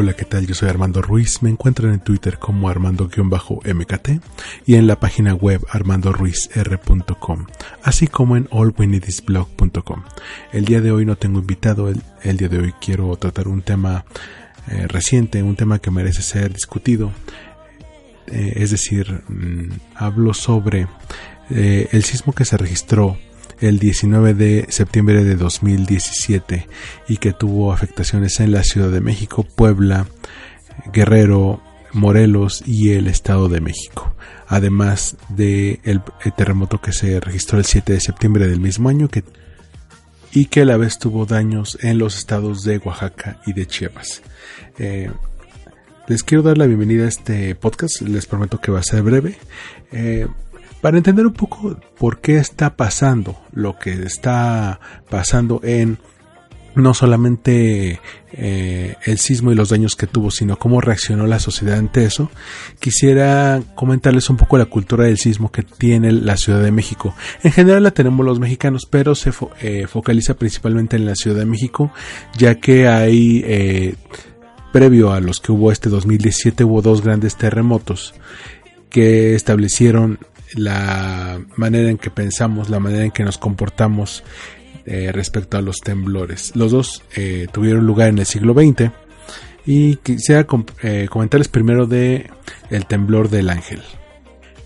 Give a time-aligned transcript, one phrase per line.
[0.00, 0.46] Hola, ¿qué tal?
[0.46, 1.42] Yo soy Armando Ruiz.
[1.42, 4.08] Me encuentran en Twitter como Armando-MKT
[4.64, 7.46] y en la página web armandoruizr.com,
[7.82, 10.04] así como en allwinidisblog.com.
[10.54, 11.90] El día de hoy no tengo invitado,
[12.22, 14.06] el, día de hoy quiero tratar un tema
[14.70, 17.12] eh, reciente, un tema que merece ser discutido.
[18.26, 20.86] Eh, es decir, mm, hablo sobre
[21.50, 23.18] eh, el sismo que se registró
[23.60, 26.66] el 19 de septiembre de 2017
[27.08, 30.06] y que tuvo afectaciones en la Ciudad de México, Puebla,
[30.92, 34.14] Guerrero, Morelos y el Estado de México.
[34.48, 39.08] Además de el, el terremoto que se registró el 7 de septiembre del mismo año
[40.32, 44.22] y que a la vez tuvo daños en los estados de Oaxaca y de Chiapas.
[44.78, 45.10] Eh,
[46.06, 49.36] les quiero dar la bienvenida a este podcast, les prometo que va a ser breve.
[49.92, 50.26] Eh,
[50.80, 55.98] para entender un poco por qué está pasando lo que está pasando en
[56.74, 58.00] no solamente
[58.32, 62.30] eh, el sismo y los daños que tuvo, sino cómo reaccionó la sociedad ante eso,
[62.78, 67.14] quisiera comentarles un poco la cultura del sismo que tiene la Ciudad de México.
[67.42, 71.46] En general la tenemos los mexicanos, pero se eh, focaliza principalmente en la Ciudad de
[71.46, 71.92] México,
[72.38, 73.94] ya que hay, eh,
[74.72, 78.14] previo a los que hubo este 2017, hubo dos grandes terremotos
[78.88, 80.18] que establecieron
[80.54, 84.24] la manera en que pensamos, la manera en que nos comportamos
[84.86, 86.52] eh, respecto a los temblores.
[86.54, 88.90] Los dos eh, tuvieron lugar en el siglo XX
[89.66, 90.46] y quisiera
[90.82, 92.30] eh, comentarles primero de
[92.70, 93.82] el temblor del ángel.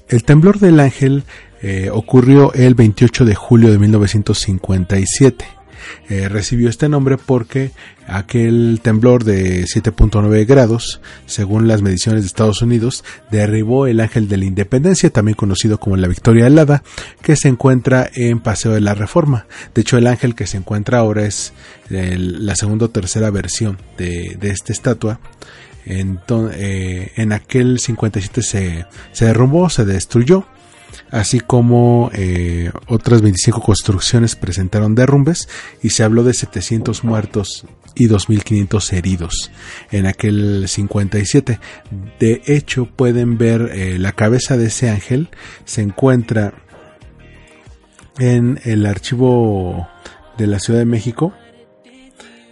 [0.08, 1.24] El temblor del ángel
[1.92, 5.46] ocurrió el 28 de julio de 1957.
[6.08, 7.70] Eh, recibió este nombre porque
[8.06, 14.36] aquel temblor de 7.9 grados, según las mediciones de Estados Unidos, derribó el Ángel de
[14.36, 16.82] la Independencia, también conocido como la Victoria Alada,
[17.22, 19.46] que se encuentra en Paseo de la Reforma.
[19.74, 21.52] De hecho, el ángel que se encuentra ahora es
[21.88, 25.20] la segunda o tercera versión de, esta estatua.
[25.86, 30.46] Eh, en aquel 57 se, se derrumbó, se destruyó
[31.14, 35.48] así como eh, otras 25 construcciones presentaron derrumbes
[35.80, 37.64] y se habló de 700 muertos
[37.94, 39.52] y 2.500 heridos
[39.92, 41.60] en aquel 57.
[42.18, 45.28] De hecho, pueden ver eh, la cabeza de ese ángel,
[45.64, 46.52] se encuentra
[48.18, 49.86] en el archivo
[50.36, 51.32] de la Ciudad de México,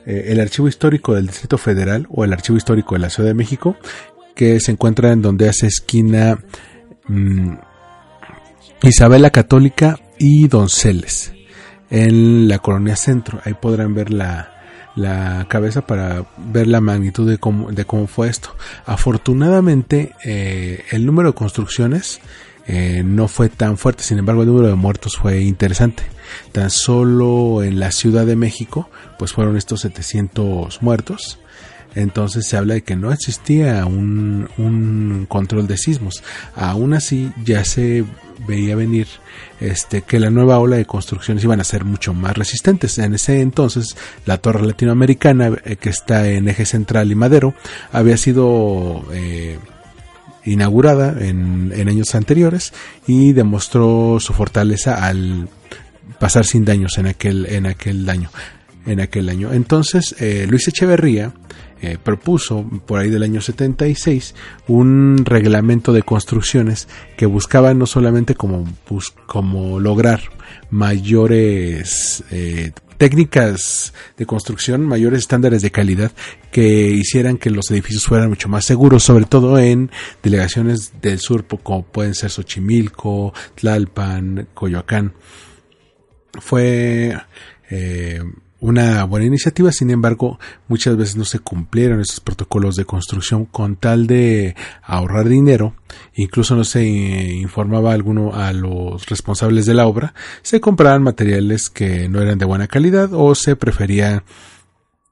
[0.06, 3.34] eh, el archivo histórico del Distrito Federal o el archivo histórico de la Ciudad de
[3.34, 3.76] México,
[4.36, 6.38] que se encuentra en donde hace esquina...
[7.08, 7.54] Mmm,
[8.82, 11.32] Isabela Católica y Donceles
[11.90, 13.40] en la colonia centro.
[13.44, 14.52] Ahí podrán ver la,
[14.96, 18.56] la cabeza para ver la magnitud de cómo, de cómo fue esto.
[18.84, 22.20] Afortunadamente, eh, el número de construcciones
[22.66, 26.02] eh, no fue tan fuerte, sin embargo, el número de muertos fue interesante.
[26.52, 28.88] Tan solo en la Ciudad de México,
[29.18, 31.38] pues fueron estos 700 muertos.
[31.94, 36.22] Entonces se habla de que no existía un, un control de sismos.
[36.56, 38.04] Aún así, ya se
[38.46, 39.06] veía venir
[39.60, 42.98] este que la nueva ola de construcciones iban a ser mucho más resistentes.
[42.98, 43.96] En ese entonces,
[44.26, 47.54] la torre latinoamericana eh, que está en eje central y madero
[47.92, 49.58] había sido eh,
[50.44, 52.72] inaugurada en, en, años anteriores
[53.06, 55.48] y demostró su fortaleza al
[56.18, 58.30] pasar sin daños en aquel en aquel daño
[58.86, 59.52] en aquel año.
[59.52, 61.32] Entonces, eh, Luis Echeverría
[61.82, 64.36] eh, propuso por ahí del año 76
[64.68, 66.86] un reglamento de construcciones
[67.16, 68.64] que buscaba no solamente como,
[69.26, 70.20] como lograr
[70.70, 76.12] mayores eh, técnicas de construcción, mayores estándares de calidad
[76.52, 79.90] que hicieran que los edificios fueran mucho más seguros, sobre todo en
[80.22, 85.14] delegaciones del sur como pueden ser Xochimilco, Tlalpan, Coyoacán.
[86.40, 87.12] Fue
[87.70, 88.22] eh,
[88.62, 90.38] una buena iniciativa, sin embargo,
[90.68, 94.54] muchas veces no se cumplieron estos protocolos de construcción con tal de
[94.84, 95.74] ahorrar dinero,
[96.14, 102.08] incluso no se informaba alguno a los responsables de la obra, se compraban materiales que
[102.08, 104.22] no eran de buena calidad o se prefería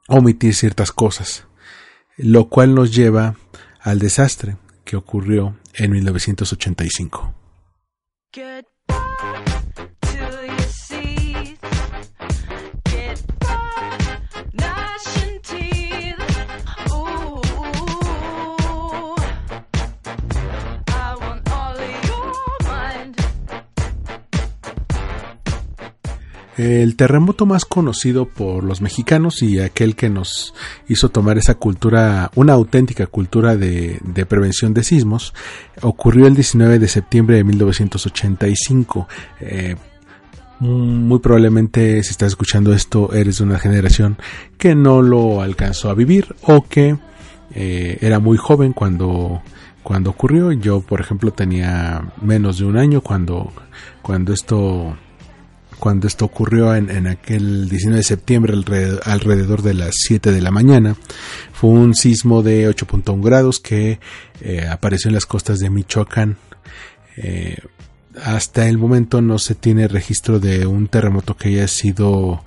[0.06, 1.44] omitir ciertas cosas,
[2.17, 3.35] lo cual nos lleva
[3.81, 7.35] al desastre que ocurrió en 1985.
[26.61, 30.53] El terremoto más conocido por los mexicanos y aquel que nos
[30.89, 33.99] hizo tomar esa cultura, una auténtica cultura de,
[34.29, 35.33] prevención de sismos,
[35.81, 39.09] ocurrió el 19 de septiembre de 1985.
[39.41, 39.77] Eh,
[40.59, 44.19] muy probablemente si estás escuchando esto eres de una generación
[44.59, 46.99] que no lo alcanzó a vivir o que
[47.55, 49.41] eh, era muy joven cuando
[49.83, 50.53] cuando ocurrió.
[50.53, 53.51] Yo, por ejemplo, tenía menos de un año cuando
[54.03, 54.95] cuando esto
[55.81, 58.55] cuando esto ocurrió en, aquel 19 de septiembre
[59.05, 60.94] alrededor, de las 7 de la mañana.
[61.53, 63.99] Fue un sismo de 8.1 grados que
[64.43, 66.37] eh, apareció en las costas de Michoacán.
[67.17, 67.56] Eh,
[68.23, 72.44] hasta el momento no se tiene registro de un terremoto que haya sido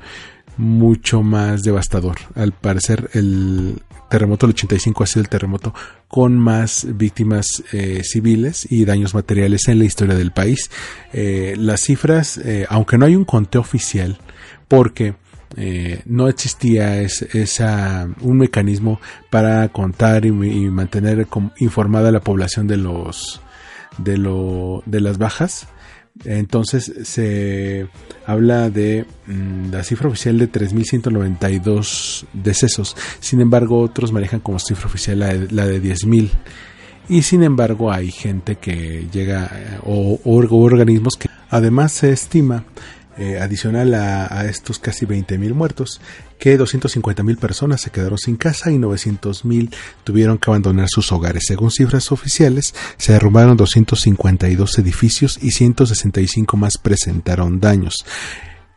[0.58, 2.18] mucho más devastador.
[2.36, 3.82] Al parecer el,
[4.14, 5.74] terremoto del 85 ha sido el terremoto
[6.08, 10.70] con más víctimas eh, civiles y daños materiales en la historia del país.
[11.14, 14.20] Eh, las cifras, eh, aunque no hay un conteo oficial,
[14.68, 15.16] porque
[16.06, 19.00] no existía esa, un mecanismo
[19.30, 21.28] para contar y, mantener
[21.58, 23.40] informada a la población de los
[24.00, 25.68] de, lo, de las bajas
[26.26, 27.88] entonces se
[28.26, 32.96] habla de mm, la cifra oficial de 3.192 decesos.
[33.20, 36.30] Sin embargo, otros manejan como cifra oficial la de, la de 10.000.
[37.10, 42.64] Y sin embargo hay gente que llega eh, o, organismos que además se estima
[43.18, 46.02] eh, adicional a, estos casi 20.000 muertos,
[46.44, 49.74] que 250.000 personas se quedaron sin casa y 900.000
[50.04, 51.46] tuvieron que abandonar sus hogares.
[51.48, 58.04] Según cifras oficiales, se derrumbaron 252 edificios y 165 más presentaron daños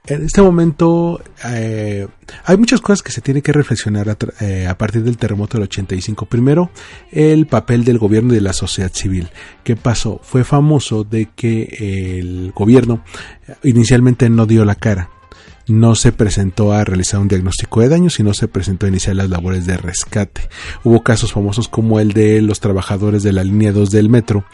[0.06, 2.06] en este momento eh,
[2.44, 6.26] hay muchas cosas que se tienen que reflexionar eh, a, partir del terremoto del 85.
[6.26, 6.70] Primero,
[7.10, 9.30] el papel del gobierno y de la sociedad civil.
[9.64, 10.20] ¿Qué pasó?
[10.22, 13.02] Fue famoso de que el gobierno
[13.64, 15.10] inicialmente no dio la cara.
[15.68, 19.30] No se presentó a realizar un diagnóstico de daños, sino se presentó a iniciar las
[19.30, 20.48] labores de rescate.
[20.84, 24.44] Hubo casos famosos como el de los trabajadores de la línea 2 del metro,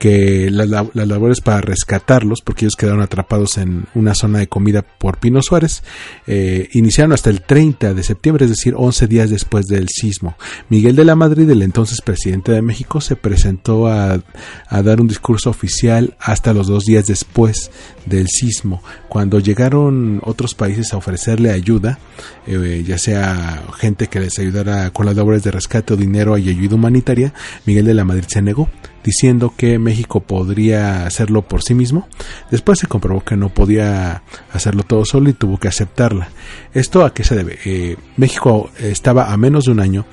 [0.00, 5.18] que las, labores para rescatarlos, porque ellos quedaron atrapados en una zona de comida por
[5.18, 5.82] Pino Suárez,
[6.26, 10.36] eh, iniciaron hasta el 30 de septiembre, es decir, 11 días después del sismo.
[10.70, 14.22] Miguel de la Madrid, el entonces presidente de México, se presentó a,
[14.70, 17.70] dar un discurso oficial hasta los dos días después
[18.06, 18.82] del sismo.
[19.10, 21.98] Cuando llegaron otros países a ofrecerle ayuda,
[22.46, 26.48] eh, ya sea gente que les ayudara con las labores de rescate o dinero y
[26.48, 27.34] ayuda humanitaria,
[27.66, 28.70] Miguel de la Madrid se negó
[29.04, 32.08] diciendo que México podría hacerlo por sí mismo.
[32.50, 36.28] Después se comprobó que no podía hacerlo todo solo y tuvo que aceptarla.
[36.74, 37.58] ¿Esto a qué se debe?
[37.64, 40.06] Eh, México estaba a menos de un año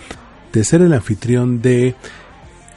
[0.54, 1.96] de ser el anfitrión de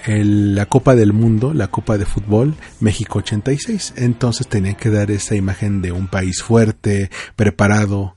[0.07, 3.95] la Copa del Mundo, la Copa de Fútbol México 86.
[3.97, 8.17] Entonces tenían que dar esa imagen de un país fuerte, preparado,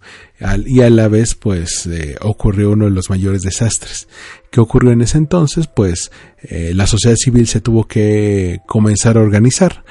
[0.66, 4.08] y a la vez pues eh, ocurrió uno de los mayores desastres.
[4.54, 5.66] ¿Qué ocurrió en ese entonces?
[5.66, 6.12] Pues
[6.44, 9.84] eh, la sociedad civil se tuvo que comenzar a organizar.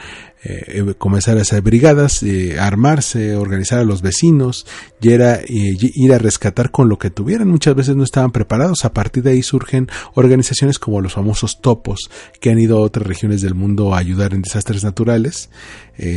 [0.45, 4.67] Eh, eh, comenzar a hacer brigadas, eh, armarse, organizar a los vecinos,
[5.01, 7.47] y era ir a rescatar con lo que tuvieran.
[7.49, 8.85] Muchas veces no estaban preparados.
[8.85, 13.07] A partir de ahí surgen organizaciones como los famosos topos, que han ido a otras
[13.07, 15.49] regiones del mundo a ayudar en desastres naturales.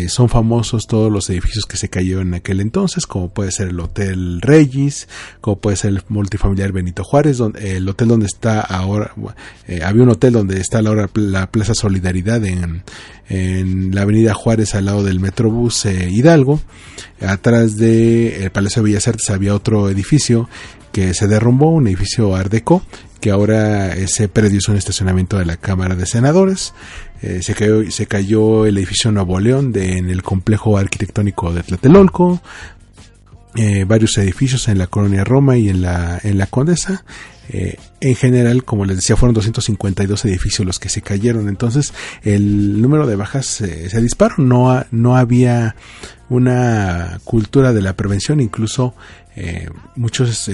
[0.08, 3.80] son famosos todos los edificios que se cayeron en aquel entonces, como puede ser el
[3.80, 5.08] Hotel Regis,
[5.42, 9.14] como puede ser el multifamiliar Benito Juárez, donde, el hotel donde está ahora,
[9.84, 12.84] había un hotel donde está ahora la Plaza Solidaridad en,
[13.30, 16.60] en la avenida Juárez al lado del Metrobús eh, Hidalgo.
[17.22, 20.50] Atrás del el Palacio de Bellas Artes había otro edificio
[20.92, 22.54] que se derrumbó, un edificio Art
[23.20, 26.74] que ahora ese predio es un estacionamiento de la Cámara de Senadores.
[27.22, 31.64] Eh, se, cayó, se cayó el edificio Nuevo León de, en el complejo arquitectónico de
[31.64, 32.40] Tlatelolco.
[33.56, 37.04] Eh, varios edificios en la colonia Roma y en la, en la Condesa.
[37.50, 41.48] Eh, en general, como les decía, fueron 252 edificios los que se cayeron.
[41.48, 41.94] Entonces,
[42.24, 44.36] el número de bajas se disparó.
[44.38, 45.76] No, no había
[46.30, 48.42] una cultura de la prevención.
[48.42, 48.96] Incluso
[49.36, 50.50] eh, muchos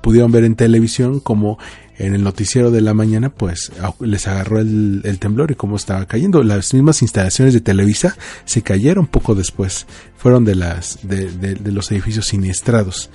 [0.00, 1.58] pudieron ver en televisión como
[1.98, 3.70] en el noticiero de la mañana, pues
[4.00, 6.42] les agarró el, temblor y cómo estaba cayendo.
[6.42, 9.86] Las mismas instalaciones de Televisa se cayeron poco después.
[10.16, 13.10] Fueron de, las, de, los edificios siniestrados.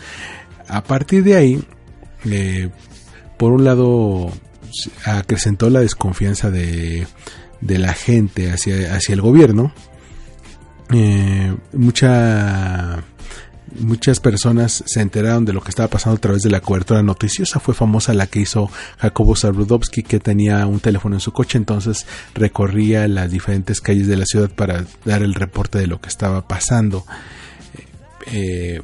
[0.67, 1.63] A partir de ahí,
[2.25, 2.69] eh,
[3.37, 4.31] por un lado,
[5.05, 7.07] acrecentó la desconfianza de,
[7.61, 9.73] la gente hacia, hacia el gobierno.
[10.91, 13.03] Eh, mucha
[13.79, 17.59] muchas personas se enteraron de lo que estaba pasando a través de la cobertura noticiosa.
[17.59, 22.05] Fue famosa la que hizo Jacobo Zabrudowski, que tenía un teléfono en su coche, entonces
[22.33, 26.47] recorría las diferentes calles de la ciudad para dar el reporte de lo que estaba
[26.47, 27.05] pasando.
[28.31, 28.81] Eh,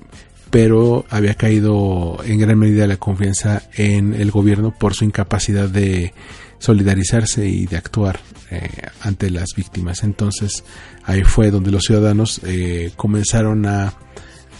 [0.49, 6.13] pero había caído en gran medida la confianza en el gobierno por su incapacidad de
[6.59, 8.19] solidarizarse y de actuar
[8.51, 8.69] eh,
[9.01, 10.03] ante las víctimas.
[10.03, 10.63] Entonces
[11.03, 13.93] ahí fue donde los ciudadanos eh, comenzaron a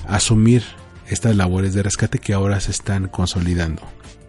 [0.07, 0.63] asumir
[1.07, 3.81] estas labores de rescate que ahora se están consolidando.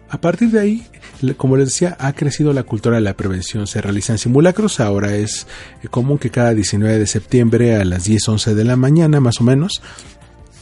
[0.09, 0.87] A partir de ahí,
[1.35, 3.67] como les decía, ha crecido la cultura de la prevención.
[3.67, 4.79] Se realizan simulacros.
[4.79, 5.47] Ahora es
[5.91, 9.43] común que cada 19 de septiembre a las 10, 11 de la mañana, más o
[9.43, 9.81] menos,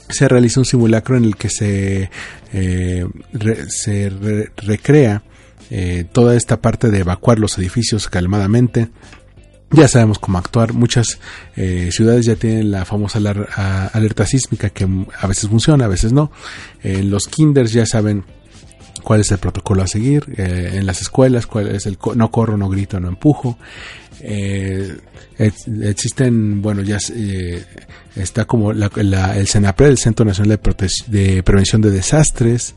[0.10, 2.10] se realiza un simulacro en el que se,
[2.54, 3.08] eh,
[3.68, 4.10] se
[4.58, 5.24] recrea
[5.70, 8.90] eh, toda esta parte de evacuar los edificios calmadamente,
[9.72, 10.74] ya sabemos cómo actuar.
[10.74, 11.20] Muchas
[11.56, 14.88] eh, ciudades ya tienen la famosa alerta sísmica que
[15.20, 16.32] a veces funciona, a veces no.
[16.84, 18.24] En los kinders ya saben
[19.04, 20.26] cuál es el protocolo a seguir.
[20.38, 23.58] Eh, en las escuelas, cuál es el no corro, no grito, no empujo.
[24.22, 24.98] Eh,
[25.38, 26.98] existen, bueno, ya
[28.16, 32.76] está como el CENAPRE, el Centro Nacional de, de Prevención de Desastres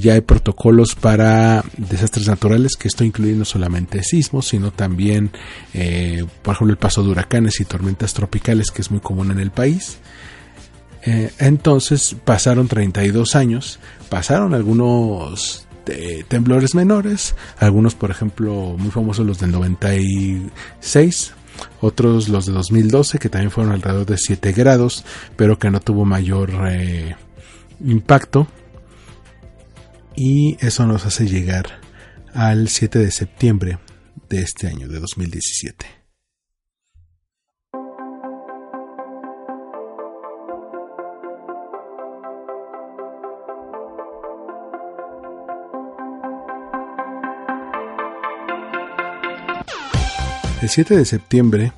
[0.00, 5.30] ya hay protocolos para desastres naturales, que esto incluye no solamente sismos, sino también,
[5.74, 9.38] eh, por ejemplo, el paso de huracanes y tormentas tropicales, que es muy común en
[9.38, 9.98] el país.
[11.04, 19.26] Eh, entonces pasaron 32 años, pasaron algunos eh, temblores menores, algunos por ejemplo muy famosos
[19.26, 21.32] los del 96,
[21.80, 26.04] otros los de 2012 que también fueron alrededor de 7 grados, pero que no tuvo
[26.04, 26.52] mayor
[27.84, 28.46] impacto
[30.16, 31.80] y eso nos hace llegar
[32.34, 33.78] al 7 de septiembre
[34.28, 36.02] de este año de 2017.
[50.62, 51.72] El 7 de septiembre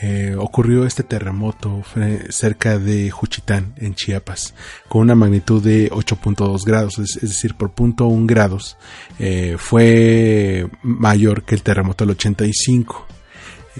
[0.00, 1.82] eh, ocurrió este terremoto
[2.30, 4.54] cerca de Juchitán, en Chiapas,
[4.88, 8.76] con una magnitud de 8.2 grados, es, decir, por punto 1 grados,
[9.18, 13.17] eh, fue mayor que el terremoto del 85.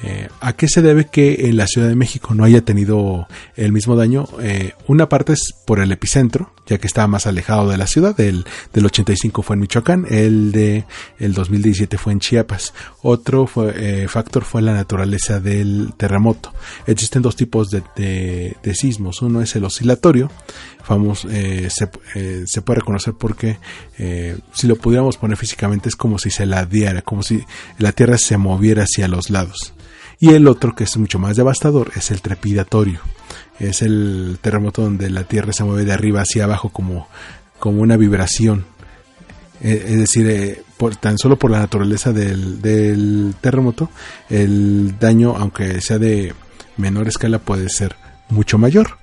[0.03, 3.27] Eh, ¿A qué se debe que en la Ciudad de México no haya tenido
[3.57, 4.29] el mismo daño?
[4.41, 8.19] Eh, una parte es por el epicentro, ya que estaba más alejado de la ciudad.
[8.21, 10.85] El del 85 fue en Michoacán, el de
[11.19, 12.75] el 2017 fue en Chiapas.
[13.03, 16.53] Otro eh, factor fue la naturaleza del terremoto.
[16.87, 19.23] Existen dos tipos de, sismos.
[19.23, 20.31] Uno es el oscilatorio,
[21.15, 21.91] se,
[22.47, 23.59] se, puede reconocer porque
[24.55, 27.45] si lo pudiéramos poner físicamente es como si se la diera, como si
[27.79, 29.75] la Tierra se moviera hacia los lados.
[30.21, 33.01] Y el otro, que es mucho más devastador, es el trepidatorio.
[33.59, 37.09] Es el terremoto donde la Tierra se mueve de arriba hacia abajo como,
[37.59, 38.65] como una vibración.
[39.61, 43.91] Eh, es decir, eh, por, tan solo por la naturaleza del, del terremoto,
[44.29, 46.35] el daño, aunque sea de
[46.77, 47.97] menor escala, puede ser
[48.29, 48.98] mucho mayor.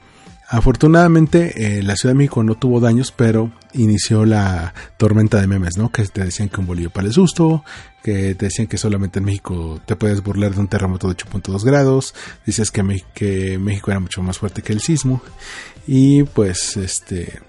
[0.48, 5.78] Afortunadamente, eh, la Ciudad de México no tuvo daños, pero inició la tormenta de memes,
[5.78, 5.92] ¿no?
[5.92, 7.64] Que te decían que un bolillo para el susto,
[8.04, 11.64] que te decían que solamente en México te puedes burlar de un terremoto de 8.2
[11.64, 12.14] grados,
[12.46, 15.22] dices que, México era mucho más fuerte que el sismo,
[15.88, 17.40] y pues, este,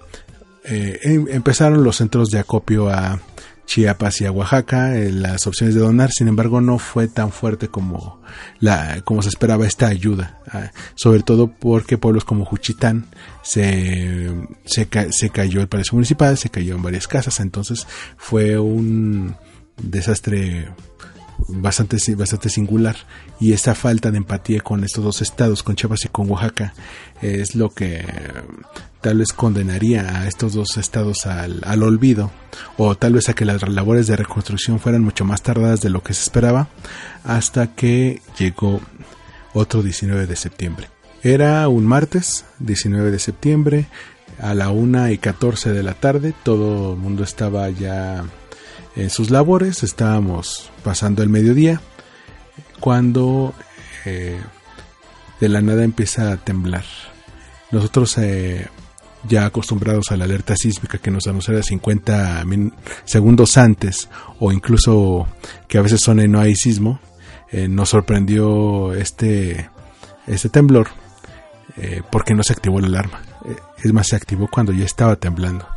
[0.65, 3.21] eh, em, empezaron los centros de acopio a
[3.67, 8.21] Chiapas y Oaxaca, eh, las opciones de donar, sin embargo no fue tan fuerte como,
[8.59, 13.05] la, como se esperaba esta ayuda, ah, sobre todo porque pueblos como Juchitán
[13.43, 14.31] se,
[14.65, 17.85] se, se cayó el Palacio Municipal, se cayó en varias casas, entonces
[18.17, 19.35] fue un
[19.75, 20.69] desastre
[21.47, 22.95] bastante, bastante singular.
[23.39, 26.73] Y esa falta de empatía con estos dos estados, con Chiapas y con Oaxaca,
[27.21, 28.03] es lo que
[29.01, 32.31] tal vez condenaría a estos dos estados al, al, olvido
[32.77, 36.01] o tal vez a que las labores de reconstrucción fueran mucho más tardadas de lo
[36.03, 36.67] que se esperaba
[37.23, 38.81] hasta que llegó
[39.53, 40.89] otro 19 de septiembre.
[41.23, 43.87] Era un martes, 19 de septiembre,
[44.39, 48.23] a la una y 14 de la tarde, todo el mundo estaba ya
[48.95, 51.81] en sus labores, estábamos pasando el mediodía,
[52.79, 53.53] cuando
[54.05, 54.39] eh,
[55.39, 56.83] de la nada empieza a temblar.
[57.71, 58.67] Nosotros eh,
[59.27, 62.43] ya acostumbrados a la alerta sísmica que nos anunciara 50
[63.05, 65.27] segundos antes o incluso
[65.67, 66.99] que a veces son y no hay sismo,
[67.51, 69.69] eh, nos sorprendió este,
[70.25, 70.87] este temblor
[71.77, 73.21] eh, porque no se activó la alarma.
[73.45, 75.67] Eh, es más, se activó cuando ya estaba temblando.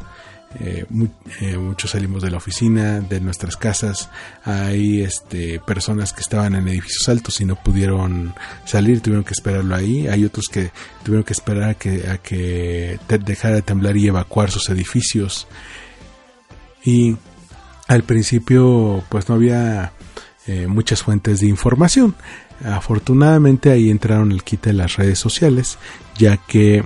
[0.59, 4.11] Eh, muchos salimos de la oficina, de nuestras casas.
[4.45, 9.75] Hay este, personas que estaban en edificios altos y no pudieron salir, tuvieron que esperarlo
[9.76, 10.09] ahí.
[10.09, 10.73] Hay otros que
[11.04, 15.47] tuvieron que esperar a que, a que dejara de temblar y evacuar sus edificios.
[16.85, 17.16] Y
[17.87, 19.92] al principio, pues no había
[20.66, 22.16] muchas fuentes de información.
[22.64, 25.78] Afortunadamente ahí entraron el kit de las redes sociales,
[26.19, 26.85] ya que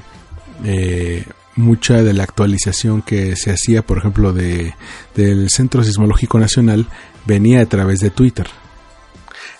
[0.64, 1.24] eh,
[1.56, 4.74] mucha de la actualización que se hacía, por ejemplo, de,
[5.14, 6.86] del Centro Sismológico Nacional
[7.26, 8.46] venía a través de Twitter.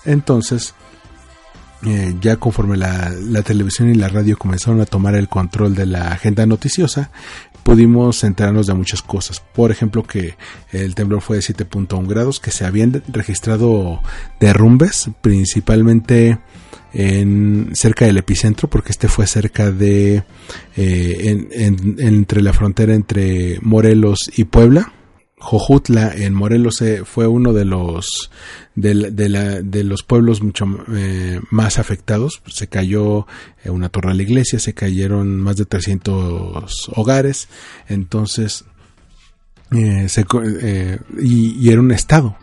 [0.05, 0.75] Entonces,
[1.85, 5.87] eh, ya conforme la, la, televisión y la radio comenzaron a tomar el control de
[5.87, 7.11] la agenda noticiosa,
[7.63, 9.41] pudimos enterarnos de muchas cosas.
[9.41, 10.37] Por ejemplo, que
[10.73, 14.01] el temblor fue de 7.1 grados, que se habían registrado
[14.41, 16.39] derrumbes, principalmente
[16.95, 20.23] en cerca del epicentro, porque este fue cerca de
[20.77, 21.47] eh,
[21.99, 24.93] entre la frontera entre Morelos y Puebla
[25.45, 28.31] Jojutla en Morelos eh, fue uno de los
[28.75, 32.43] de, de, los pueblos mucho eh, más afectados.
[32.47, 33.27] Se cayó
[33.67, 37.49] una torre de la iglesia, se cayeron más de 300 hogares.
[37.89, 38.65] Entonces,
[39.71, 40.27] se,
[41.21, 42.37] y, era un estado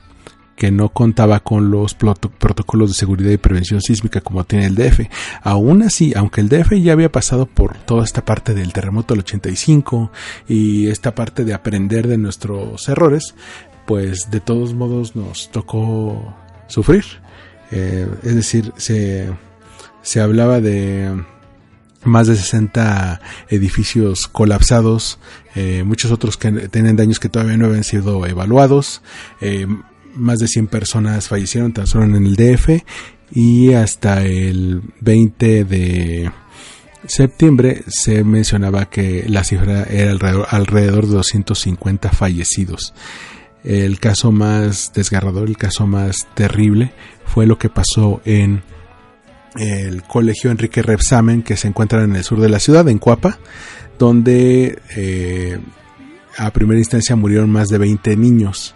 [0.62, 5.10] que no contaba con los protocolos de seguridad y prevención sísmica como tiene el DF.
[5.41, 9.22] Aún así, aunque el DF ya había pasado por toda esta parte del terremoto del
[9.22, 10.12] 85
[10.48, 13.34] y esta parte de aprender de nuestros errores,
[13.88, 16.32] pues de todos modos nos tocó
[16.68, 17.06] sufrir.
[17.72, 19.32] Eh, es decir, se,
[20.03, 21.24] se hablaba de
[22.03, 25.18] más de 60 edificios colapsados,
[25.55, 29.01] eh, muchos otros que tienen daños que todavía no habían sido evaluados,
[29.40, 29.66] eh,
[30.15, 32.83] más de 100 personas fallecieron tan solo en el DF
[33.31, 36.31] y hasta el 20 de
[37.05, 42.93] septiembre se mencionaba que la cifra era alrededor, de 250 fallecidos.
[43.63, 46.93] El caso más desgarrador, el caso más terrible
[47.25, 48.63] fue lo que pasó en
[49.55, 53.37] el colegio Enrique Repsamen que se encuentra en el sur de la ciudad, en Cuapa,
[54.00, 55.59] donde eh,
[56.37, 58.74] a primera instancia murieron más de 20 niños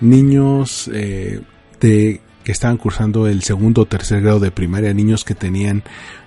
[0.00, 1.40] niños eh,
[1.80, 5.82] de, que estaban cursando el segundo o tercer grado de primaria, niños que tenían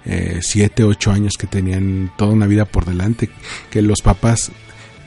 [0.05, 3.29] 7, eh, 8 años, que tenían toda una vida por delante,
[3.69, 4.51] que los papás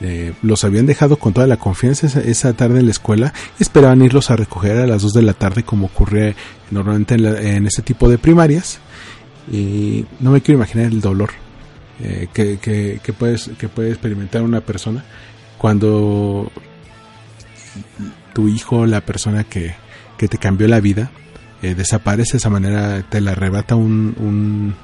[0.01, 4.31] eh, los habían dejado con toda la confianza esa, tarde en la escuela esperaban irlos
[4.31, 6.37] a recoger a las 2 de la tarde como ocurre
[6.71, 8.79] normalmente en, en este tipo de primarias.
[9.51, 11.31] Y no me quiero imaginar el dolor
[12.35, 15.03] que, que, que, puedes, que puede experimentar una persona
[15.57, 16.51] cuando
[18.37, 19.75] tu hijo, la persona que,
[20.19, 21.11] que te cambió la vida,
[21.63, 24.75] eh, desaparece de esa manera, te la arrebata un, un,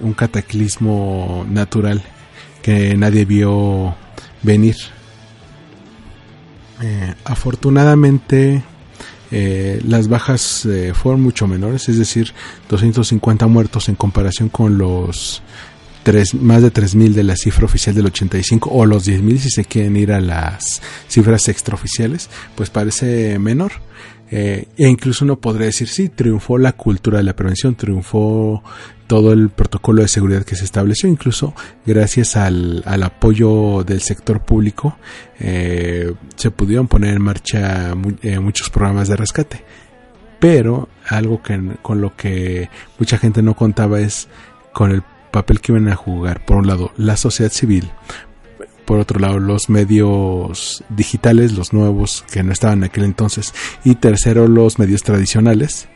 [0.00, 2.02] un cataclismo natural
[2.60, 3.96] que nadie vio
[4.42, 4.76] venir.
[6.82, 8.62] Eh, afortunadamente,
[9.30, 12.34] eh, las bajas fueron mucho menores, es decir,
[12.68, 15.40] 250 muertos en comparación con los
[16.40, 19.96] más de 3.000 de la cifra oficial del 85 o los 10.000 si se quieren
[19.96, 23.72] ir a las cifras extraoficiales, pues parece menor.
[24.30, 28.62] Eh, e incluso uno podría decir, sí, triunfó la cultura de la prevención, triunfó
[29.06, 31.54] todo el protocolo de seguridad que se estableció, incluso
[31.86, 34.98] gracias al, apoyo del sector público,
[35.40, 39.64] eh, se pudieron poner en marcha eh, muchos programas de rescate.
[40.38, 44.28] Pero algo que, con lo que mucha gente no contaba es
[44.72, 47.90] con el papel que iban a jugar, por un lado, la sociedad civil,
[48.84, 53.52] por otro lado, los medios digitales, los nuevos que no estaban en aquel entonces,
[53.84, 55.88] y tercero, los medios tradicionales,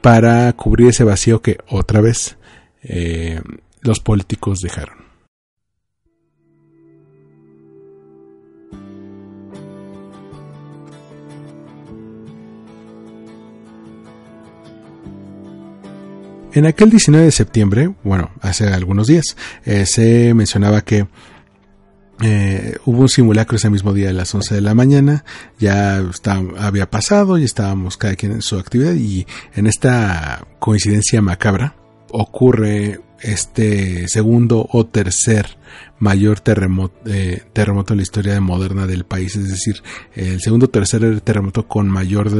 [0.00, 2.36] para cubrir ese vacío que otra vez
[2.82, 3.40] eh,
[3.80, 5.01] los políticos dejaron.
[16.54, 21.06] En aquel 19 de septiembre, bueno, hace algunos días, eh, se mencionaba que
[22.20, 25.24] eh, hubo un simulacro ese mismo día a las 11 de la mañana,
[25.58, 26.04] ya
[26.58, 31.74] había pasado y estábamos cada quien en su actividad y en esta coincidencia macabra
[32.10, 35.56] ocurre este segundo o tercer
[36.00, 39.82] mayor terremoto, eh, terremoto en la historia moderna del país, es decir,
[40.14, 42.30] el segundo o tercer terremoto con mayor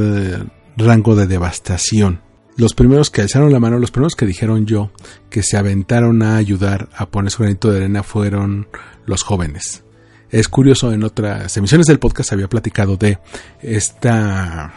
[0.77, 2.32] rango de devastación.
[2.55, 4.91] Los primeros que alzaron la mano, los primeros que dijeron yo,
[5.29, 8.67] que se aventaron a ayudar a poner su granito de arena fueron
[9.05, 9.83] los jóvenes.
[10.29, 13.19] Es curioso, en otras emisiones del podcast había platicado de
[13.61, 14.73] esta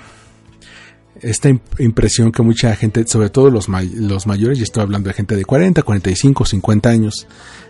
[1.23, 5.35] esta impresión que mucha gente, sobre todo los, los mayores, y estoy hablando de gente
[5.35, 7.27] de 40, 45, 50 años,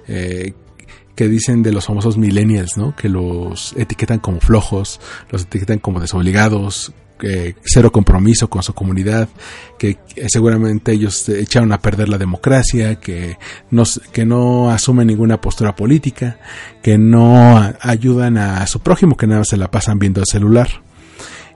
[0.09, 0.55] eh,
[1.15, 2.95] que dicen de los famosos millennials, ¿no?
[2.95, 6.93] Que los etiquetan como flojos, los etiquetan como desobligados,
[7.65, 9.29] cero compromiso con su comunidad,
[9.79, 9.99] que
[10.29, 13.39] seguramente ellos echaron a perder la democracia, que
[13.71, 16.39] no, que no asumen ninguna postura política,
[16.83, 20.69] que no ayudan a su prójimo, que nada se la pasan viendo el celular.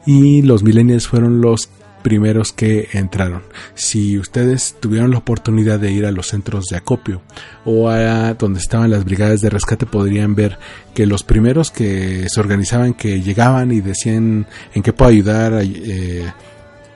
[0.06, 1.68] Y los millennials fueron los
[2.02, 3.42] primeros que entraron.
[3.74, 7.22] Si ustedes tuvieron la oportunidad de ir a los centros de acopio
[7.64, 10.58] o a donde estaban las brigadas de rescate, podrían ver
[10.94, 16.32] que los primeros que se organizaban, que llegaban y decían en qué puedo ayudar, eh,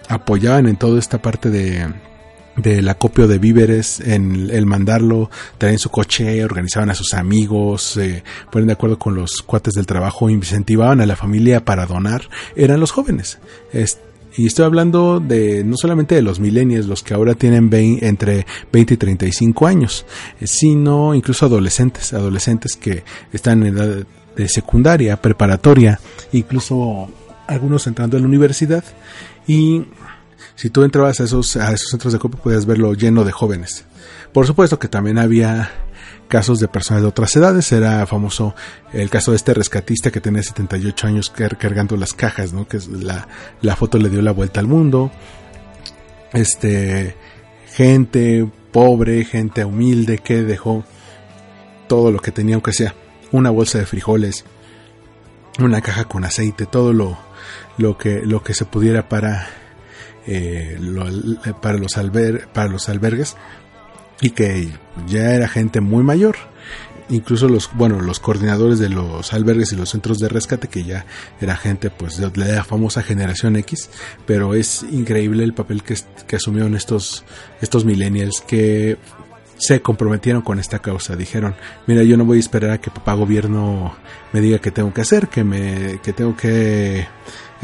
[0.09, 1.87] apoyaban en toda esta parte de
[2.57, 8.23] del acopio de víveres, en el mandarlo, traían su coche, organizaban a sus amigos, se
[8.51, 12.81] ponen de acuerdo con los cuates del trabajo, incentivaban a la familia para donar, eran
[12.81, 13.39] los jóvenes.
[14.37, 17.71] Y estoy hablando de no solamente de los millennials, los que ahora tienen
[18.03, 20.07] entre 20 y 35 años,
[20.41, 26.01] eh, sino incluso adolescentes, adolescentes que están en edad de secundaria, preparatoria,
[26.33, 27.09] incluso
[27.47, 28.85] algunos entrando a la universidad.
[29.47, 29.85] Y
[30.57, 33.85] si tú entrabas a esos, a esos centros de copia, podías verlo lleno de jóvenes.
[34.33, 35.71] Por supuesto que también había
[36.29, 37.71] casos de personas de otras edades.
[37.73, 38.55] Era famoso
[38.93, 42.67] el caso de este rescatista que tenía 78 años cargando las cajas, ¿no?
[42.67, 43.29] Que la,
[43.61, 45.11] la foto le dio la vuelta al mundo.
[46.33, 47.17] Este,
[47.69, 50.85] gente pobre, gente humilde que dejó
[51.87, 52.95] todo lo que tenía, aunque sea
[53.31, 54.45] una bolsa de frijoles,
[55.59, 57.17] una caja con aceite, todo lo,
[57.79, 59.49] lo, que, lo que se pudiera para,
[60.27, 60.79] eh,
[61.63, 63.37] para, los alber, para los albergues
[64.21, 64.69] y que
[65.07, 66.37] ya era gente muy mayor.
[67.11, 71.05] Incluso los bueno los coordinadores de los albergues y los centros de rescate que ya
[71.39, 73.91] era gente pues de la famosa generación X
[74.25, 77.25] pero es increíble el papel que, que asumieron estos
[77.61, 78.97] estos millennials que
[79.59, 81.15] se comprometieron con esta causa.
[81.15, 81.55] Dijeron
[81.87, 83.95] mira yo no voy a esperar a que papá gobierno
[84.33, 87.07] me diga qué tengo que hacer que me que tengo que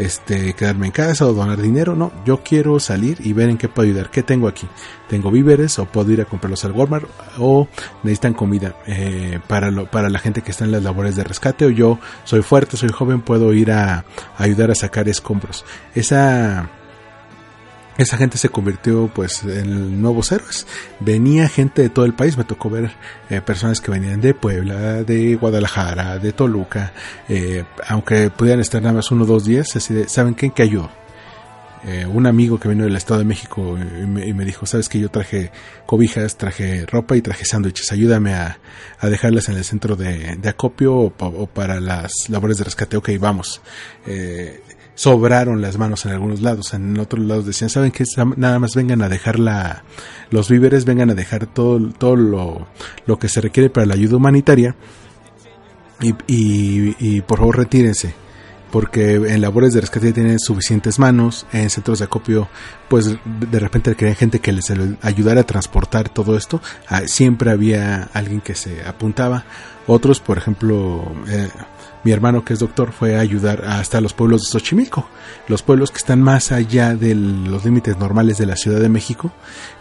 [0.00, 3.68] este, quedarme en casa o donar dinero, no, yo quiero salir y ver en qué
[3.68, 4.66] puedo ayudar, qué tengo aquí,
[5.08, 7.06] tengo víveres o puedo ir a comprarlos al Walmart
[7.38, 7.68] o
[8.02, 11.66] necesitan comida eh, para, lo, para la gente que está en las labores de rescate
[11.66, 14.04] o yo soy fuerte, soy joven, puedo ir a
[14.38, 15.64] ayudar a sacar escombros.
[15.94, 16.70] Esa
[17.98, 20.66] esa gente se convirtió pues en nuevos héroes.
[21.00, 22.90] Venía gente de todo el país, me tocó ver
[23.28, 26.92] eh, personas que venían de Puebla, de Guadalajara, de Toluca,
[27.28, 30.50] eh, aunque pudieran estar nada más uno o dos días, así de, ¿saben qué?
[30.50, 30.90] ¿Qué ayudó?
[31.82, 35.10] Eh, un amigo que vino del Estado de México y me, dijo, sabes que yo
[35.10, 35.50] traje
[35.86, 38.58] cobijas, traje ropa y traje sándwiches, ayúdame a,
[39.00, 43.62] dejarlas en el centro de, acopio o, para las labores de rescate, ok, vamos.
[44.06, 44.62] Eh,
[45.00, 46.74] sobraron las manos en algunos lados.
[46.74, 48.04] En otros lados decían, ¿saben que
[48.36, 49.82] Nada más vengan a dejar la,
[50.30, 52.66] los víveres, vengan a dejar todo, todo lo,
[53.06, 54.76] lo que se requiere para la ayuda humanitaria
[56.02, 58.14] y, y, por favor retírense
[58.70, 62.48] porque en labores de rescate tienen suficientes manos, en centros de acopio,
[62.88, 64.66] pues de repente querían gente que les
[65.02, 69.44] ayudara a transportar todo esto, ah, siempre había alguien que se apuntaba,
[69.88, 71.48] otros, por ejemplo, eh,
[72.04, 75.08] mi hermano que es doctor fue a ayudar hasta los pueblos de Xochimilco,
[75.48, 79.32] los pueblos que están más allá de los límites normales de la Ciudad de México,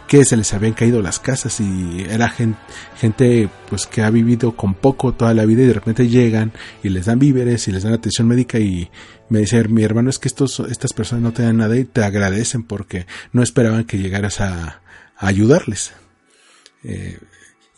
[0.07, 4.73] que se les habían caído las casas y era gente, pues que ha vivido con
[4.73, 6.51] poco toda la vida y de repente llegan
[6.83, 8.89] y les dan víveres y les dan atención médica y
[9.29, 12.03] me dice mi hermano es que estos estas personas no te dan nada y te
[12.03, 14.81] agradecen porque no esperaban que llegaras a,
[15.15, 15.91] ayudarles.
[16.83, 17.19] Eh,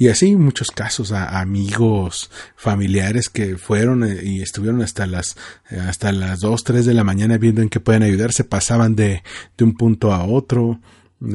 [0.02, 5.38] y así muchos casos a amigos, familiares que fueron eh, y estuvieron hasta las
[5.70, 8.96] eh, hasta las 2, 3 de la mañana viendo en qué pueden ayudar, se pasaban
[8.96, 9.22] de,
[9.56, 10.80] de un punto a otro.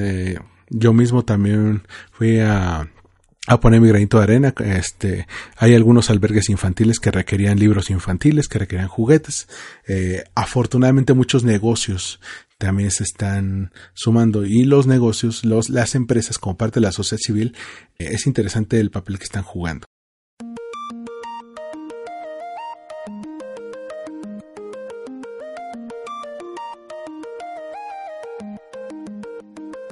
[0.01, 2.91] Eh, yo mismo también fui a,
[3.47, 4.53] a poner mi granito de arena.
[4.59, 9.47] Este, hay algunos albergues infantiles que requerían libros infantiles, que requerían juguetes.
[10.35, 12.19] afortunadamente muchos negocios
[12.59, 17.21] también se están sumando y los negocios, los, las empresas como parte de la sociedad
[17.21, 17.55] civil,
[17.99, 19.87] eh, es interesante el papel que están jugando.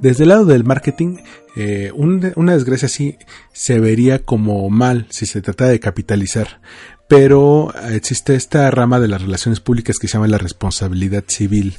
[0.01, 1.17] Desde el lado del marketing,
[1.55, 3.17] eh, una desgracia así
[3.53, 6.61] se vería como mal si se trata de capitalizar,
[7.07, 11.77] pero existe esta rama de las relaciones públicas que se llama la responsabilidad civil.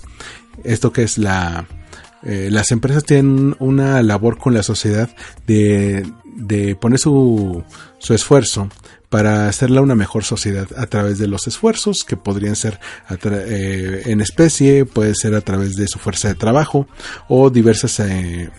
[0.66, 1.66] Esto que es la...
[2.22, 5.09] Eh, las empresas tienen una labor con la sociedad
[5.46, 7.62] de, de poner su,
[7.98, 8.68] su esfuerzo
[9.09, 12.81] para hacerla una mejor sociedad a través de los esfuerzos que podrían ser
[13.24, 16.88] eh, en especie, puede ser a través de su fuerza de trabajo
[17.29, 18.50] o diversas eh,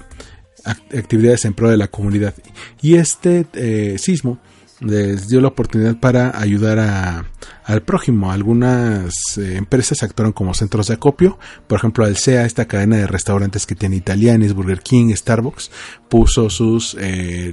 [0.65, 2.33] actividades en pro de la comunidad.
[2.81, 4.39] Y este eh, sismo
[4.79, 7.25] les dio la oportunidad para ayudar a,
[7.63, 8.31] al prójimo.
[8.31, 11.39] Algunas empresas actuaron como centros de acopio.
[11.67, 15.71] Por ejemplo, Alsea, esta cadena de restaurantes que tiene italianes, Burger King, Starbucks,
[16.09, 16.95] puso sus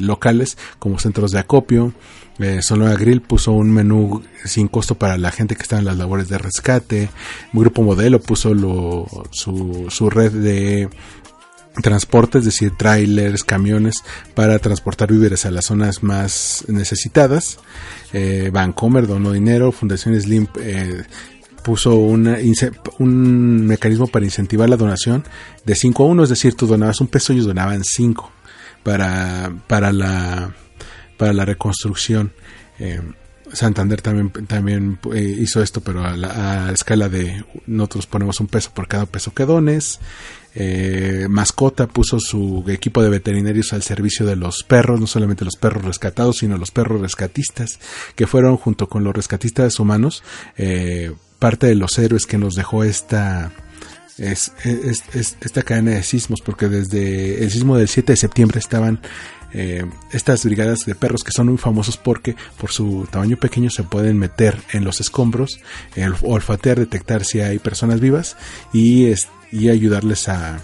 [0.00, 1.92] locales como centros de acopio.
[2.38, 5.96] Eh, Sonora Grill puso un menú sin costo para la gente que está en las
[5.96, 7.08] labores de rescate.
[7.52, 8.54] Grupo Modelo puso
[9.30, 10.88] su, su red de
[11.82, 14.02] transportes, es decir, trailers, camiones
[14.34, 17.58] para transportar víveres a las zonas más necesitadas.
[18.12, 21.04] Eh, donó dinero, Fundación Slim eh,
[21.62, 22.38] puso una,
[22.98, 25.24] un mecanismo para incentivar la donación
[25.64, 28.30] de 5 a 1, es decir, tú donabas un peso y ellos donaban 5
[28.82, 30.54] para, para la
[31.16, 32.32] para la reconstrucción.
[32.78, 33.00] Eh,
[33.52, 38.70] Santander también, también eh, hizo esto, pero a, la, escala de nosotros ponemos un peso
[38.74, 40.00] por cada peso que dones.
[40.54, 45.56] Eh, Mascota puso su equipo de veterinarios al servicio de los perros, no solamente los
[45.56, 47.80] perros rescatados, sino los perros rescatistas,
[48.14, 50.22] que fueron junto con los rescatistas humanos
[51.44, 53.52] parte de los héroes que nos dejó esta,
[54.16, 59.00] es, esta cadena de sismos, porque desde el sismo del 7 de septiembre estaban
[59.54, 63.84] eh, estas brigadas de perros que son muy famosos porque por su tamaño pequeño se
[63.84, 65.60] pueden meter en los escombros,
[66.22, 68.36] olfatear, detectar si hay personas vivas
[68.72, 69.12] y,
[69.52, 70.60] y ayudarles a,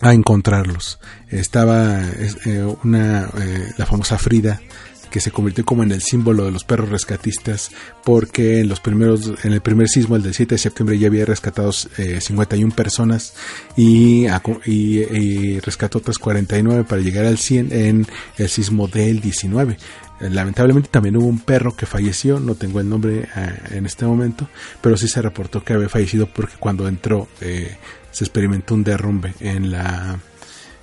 [0.00, 0.98] a encontrarlos.
[1.28, 2.00] Estaba
[2.44, 4.60] eh, una, eh, la famosa Frida
[5.10, 7.70] que se convirtió como en el símbolo de los perros rescatistas
[8.04, 11.24] porque en los primeros en el primer sismo el del 7 de septiembre ya había
[11.24, 13.34] rescatado 51 eh, personas
[13.76, 14.26] y,
[14.66, 18.06] y, rescató otras 49 para llegar al 100 en
[18.38, 19.76] el sismo del 19
[20.20, 24.06] eh, lamentablemente también hubo un perro que falleció, no tengo el nombre eh, en este
[24.06, 24.48] momento,
[24.80, 29.70] pero sí se reportó que había fallecido porque cuando entró se experimentó un derrumbe en
[29.70, 30.18] la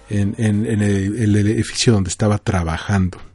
[0.10, 3.33] en, el edificio donde estaba trabajando.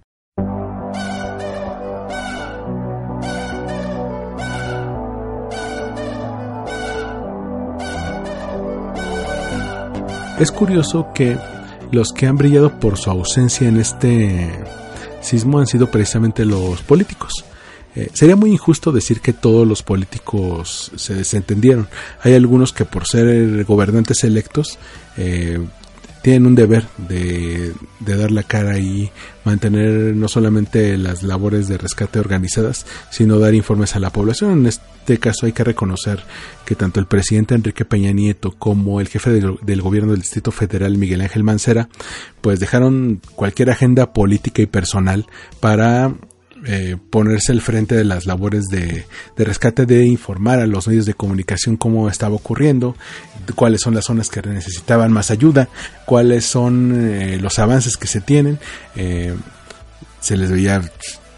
[10.41, 11.37] Es curioso que
[11.91, 14.49] los que han brillado por su ausencia en este
[15.21, 17.45] sismo han sido precisamente los políticos.
[17.97, 21.89] Eh, sería muy injusto decir que todos los políticos se desentendieron.
[22.23, 24.79] Hay algunos que por ser gobernantes electos
[25.17, 25.59] eh,
[26.23, 29.11] tienen un deber de, dar la cara y
[29.45, 34.69] mantener no solamente las labores de rescate organizadas, sino dar informes a la población.
[35.17, 36.23] Caso hay que reconocer
[36.67, 40.99] que tanto el presidente Enrique Peña Nieto como el jefe del gobierno del Distrito Federal
[40.99, 41.89] Miguel Ángel Mancera,
[42.43, 45.27] pues dejaron cualquier agenda política y personal
[45.61, 46.13] para
[46.67, 51.15] eh, ponerse al frente de las labores de, rescate, de informar a los medios de
[51.15, 52.97] comunicación cómo estaba ocurriendo,
[53.55, 55.69] cuáles son las zonas que necesitaban más ayuda,
[56.05, 58.59] cuáles son eh, los avances que se tienen.
[58.97, 59.35] Eh,
[60.21, 60.83] se les veía,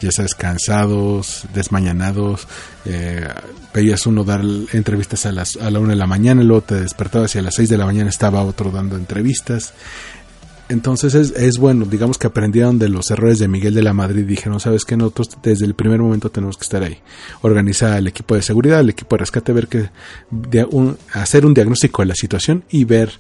[0.01, 2.47] ya sabes, cansados, desmañanados.
[3.75, 7.35] veías uno dar entrevistas a, las, a la una de la mañana, luego te despertabas
[7.35, 9.75] y a las seis de la mañana estaba otro dando entrevistas.
[10.71, 14.61] Entonces es, bueno, digamos que aprendieron de los errores de Miguel de la Madrid dijeron,
[14.61, 16.99] sabes que nosotros desde el primer momento tenemos que estar ahí.
[17.43, 19.91] Organizar el equipo de seguridad, el equipo de rescate, ver que,
[21.13, 23.11] hacer un diagnóstico de la situación y ver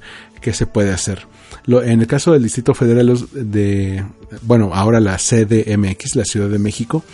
[0.40, 1.26] qué se puede hacer.
[1.66, 4.04] En el caso del Distrito Federal de,
[4.42, 7.04] bueno, ahora la CDMX, la Ciudad de México,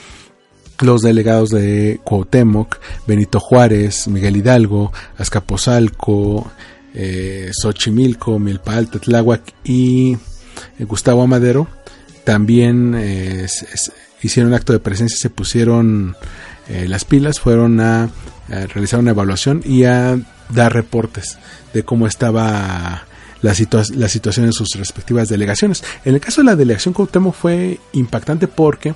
[0.80, 6.50] los delegados de Cuauhtémoc, Benito Juárez, Miguel Hidalgo, Azcapotzalco,
[6.94, 10.16] eh, Xochimilco, Milpal, Tetláhuac y
[10.78, 11.68] eh, Gustavo Amadero
[12.24, 13.46] también eh,
[14.22, 16.16] hicieron acto de presencia, se pusieron
[16.68, 18.10] eh, las pilas, fueron a,
[18.48, 20.18] realizar una evaluación y a
[20.50, 21.36] dar reportes
[21.74, 23.04] de cómo estaba
[23.42, 23.54] la,
[23.94, 25.84] la, situación en sus respectivas delegaciones.
[26.04, 28.94] En el caso de la delegación Cuauhtémoc fue impactante porque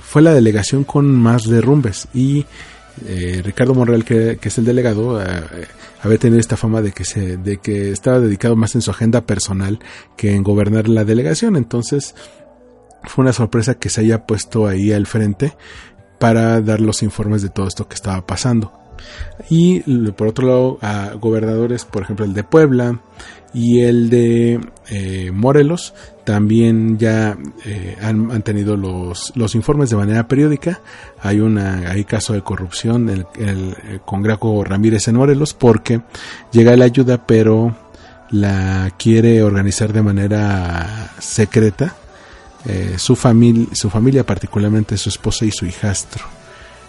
[0.00, 2.44] fue la delegación con más derrumbes y
[3.42, 5.20] Ricardo Monreal, que, que, es el delegado,
[6.02, 9.22] había tenido esta fama de que se, de que estaba dedicado más en su agenda
[9.22, 9.78] personal
[10.16, 11.56] que en gobernar la delegación.
[11.56, 12.14] Entonces,
[13.04, 15.56] fue una sorpresa que se haya puesto ahí al frente
[16.18, 18.79] para dar los informes de todo esto que estaba pasando.
[19.48, 19.80] Y
[20.12, 23.00] por otro lado, a gobernadores, por ejemplo, el de Puebla
[23.52, 24.60] y el de
[24.90, 30.80] eh, Morelos, también ya eh, han, tenido los, los, informes de manera periódica.
[31.20, 36.00] Hay una hay caso de corrupción el, el, con Graco Ramírez en Morelos porque
[36.52, 37.76] llega la ayuda, pero
[38.30, 41.96] la quiere organizar de manera secreta.
[42.66, 46.24] Eh, su, familia su familia, particularmente su esposa y su hijastro.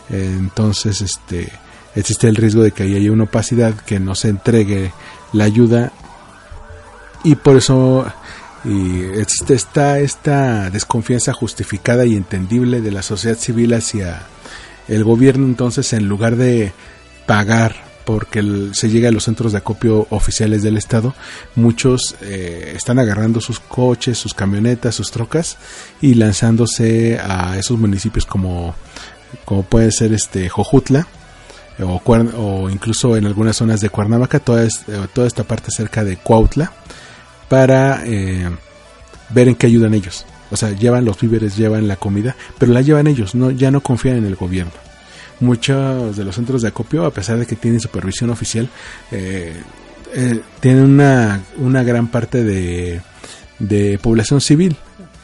[0.10, 1.50] entonces, este
[1.96, 4.92] existe el riesgo de que haya una opacidad, que no se entregue
[5.34, 5.92] la ayuda.
[7.24, 8.06] Y por eso
[8.64, 14.22] y existe esta, esta desconfianza justificada y entendible de la sociedad civil hacia
[14.88, 16.72] el gobierno entonces en lugar de
[17.26, 17.76] pagar
[18.06, 21.16] porque se llega a los centros de acopio oficiales del estado
[21.56, 25.58] muchos eh, están agarrando sus coches sus camionetas sus trocas
[26.00, 28.76] y lanzándose a esos municipios como
[29.46, 31.08] como puede ser este Jojutla
[31.80, 34.68] o, incluso en algunas zonas de Cuernavaca, toda,
[35.14, 36.72] toda esta parte cerca de Cuautla,
[37.50, 38.50] para eh,
[39.30, 40.26] ver en qué ayudan ellos.
[40.52, 43.82] O sea, llevan los víveres, llevan la comida, pero la llevan ellos, no, ya no
[43.82, 44.74] confían en el gobierno.
[45.40, 48.70] Muchos de los centros de acopio, a pesar de que tienen supervisión oficial,
[49.12, 49.62] eh,
[50.14, 53.02] eh, tienen una, una gran parte de,
[53.58, 54.76] de población civil.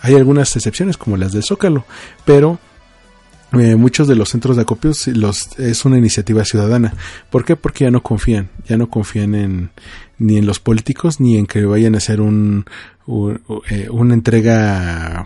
[0.02, 1.86] Hay algunas excepciones como las del Zócalo,
[2.26, 2.60] pero
[3.54, 6.94] eh, muchos de los centros de acopio los, es una iniciativa ciudadana.
[7.30, 7.56] ¿Por qué?
[7.56, 9.70] Porque ya no confían, ya no confían en,
[10.18, 12.66] ni en los políticos ni en que vayan a hacer un,
[13.70, 15.26] eh, una entrega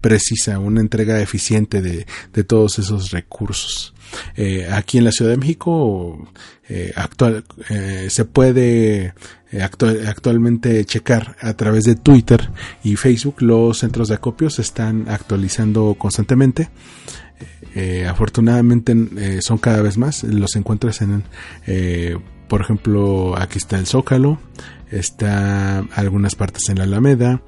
[0.00, 3.94] precisa, una entrega eficiente de, de todos esos recursos.
[4.36, 6.28] Eh, aquí en la Ciudad de México
[6.96, 7.44] actual,
[8.08, 9.12] se puede
[9.60, 12.50] actualmente checar a través de Twitter
[12.82, 16.70] y Facebook los centros de acopio se están actualizando constantemente
[17.74, 20.22] eh, afortunadamente eh, son cada vez más.
[20.24, 21.24] Los encuentras en,
[21.66, 22.16] eh,
[22.48, 24.38] por ejemplo, aquí está el Zócalo,
[24.90, 27.42] está algunas partes en la Alameda,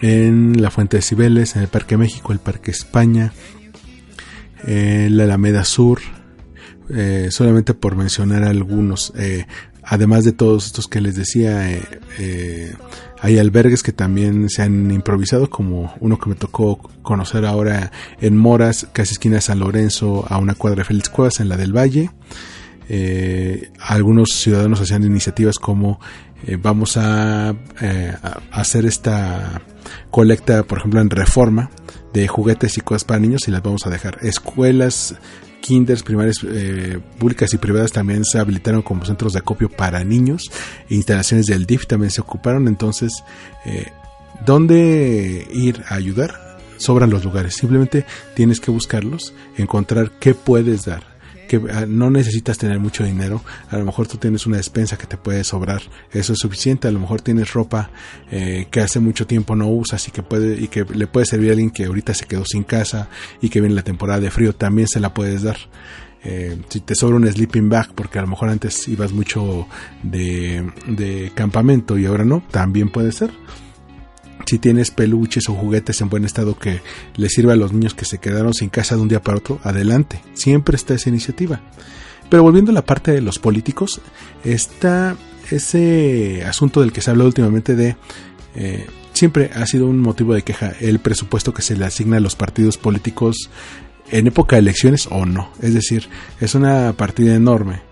[0.00, 3.32] en la Fuente de Cibeles, en el Parque México, el Parque España,
[4.64, 6.00] en la Alameda Sur,
[7.30, 9.12] solamente por mencionar algunos.
[9.84, 11.68] además de todos estos que les decía,
[13.22, 18.36] hay albergues que también se han improvisado, como uno que me tocó conocer ahora en
[18.36, 21.74] Moras, casi esquina de San Lorenzo, a una cuadra de Félix Cuevas, en la del
[21.74, 22.10] Valle.
[22.88, 26.00] Eh, algunos ciudadanos hacían iniciativas como
[26.48, 29.62] eh, vamos a, eh, a, hacer esta
[30.10, 31.70] colecta, por ejemplo, en reforma
[32.12, 34.18] de juguetes y cosas para niños y las vamos a dejar.
[34.22, 35.14] Escuelas
[35.62, 40.50] kinders, primarias eh, públicas y privadas también se habilitaron como centros de acopio para niños.
[40.90, 42.68] Instalaciones del DIF también se ocuparon.
[42.68, 43.24] Entonces,
[43.64, 43.86] eh,
[44.44, 46.58] ¿dónde ir a ayudar?
[46.76, 47.54] Sobran los lugares.
[47.54, 51.11] Simplemente tienes que buscarlos, encontrar qué puedes dar
[51.72, 55.16] ah, no necesitas tener mucho dinero, a lo mejor tú tienes una despensa que te
[55.16, 57.90] puede sobrar, eso es suficiente, a lo mejor tienes ropa
[58.30, 61.50] eh, que hace mucho tiempo no usas y que puede y que le puede servir
[61.50, 63.08] a alguien que ahorita se quedó sin casa
[63.40, 65.56] y que viene la temporada de frío, también se la puedes dar.
[66.24, 69.66] Eh, si te sobra un sleeping bag porque a lo mejor antes ibas mucho
[70.04, 73.32] de, de campamento y ahora no, también puede ser
[74.46, 76.80] si tienes peluches o juguetes en buen estado que
[77.16, 79.60] les sirva a los niños que se quedaron sin casa de un día para otro,
[79.62, 80.20] adelante.
[80.34, 81.60] Siempre está esa iniciativa.
[82.28, 84.00] Pero volviendo a la parte de los políticos,
[84.44, 85.16] está
[85.50, 87.96] ese asunto del que se ha hablado últimamente de...
[88.54, 92.20] Eh, siempre ha sido un motivo de queja el presupuesto que se le asigna a
[92.20, 93.50] los partidos políticos
[94.10, 95.50] en época de elecciones o no.
[95.60, 96.08] Es decir,
[96.40, 97.82] es una partida enorme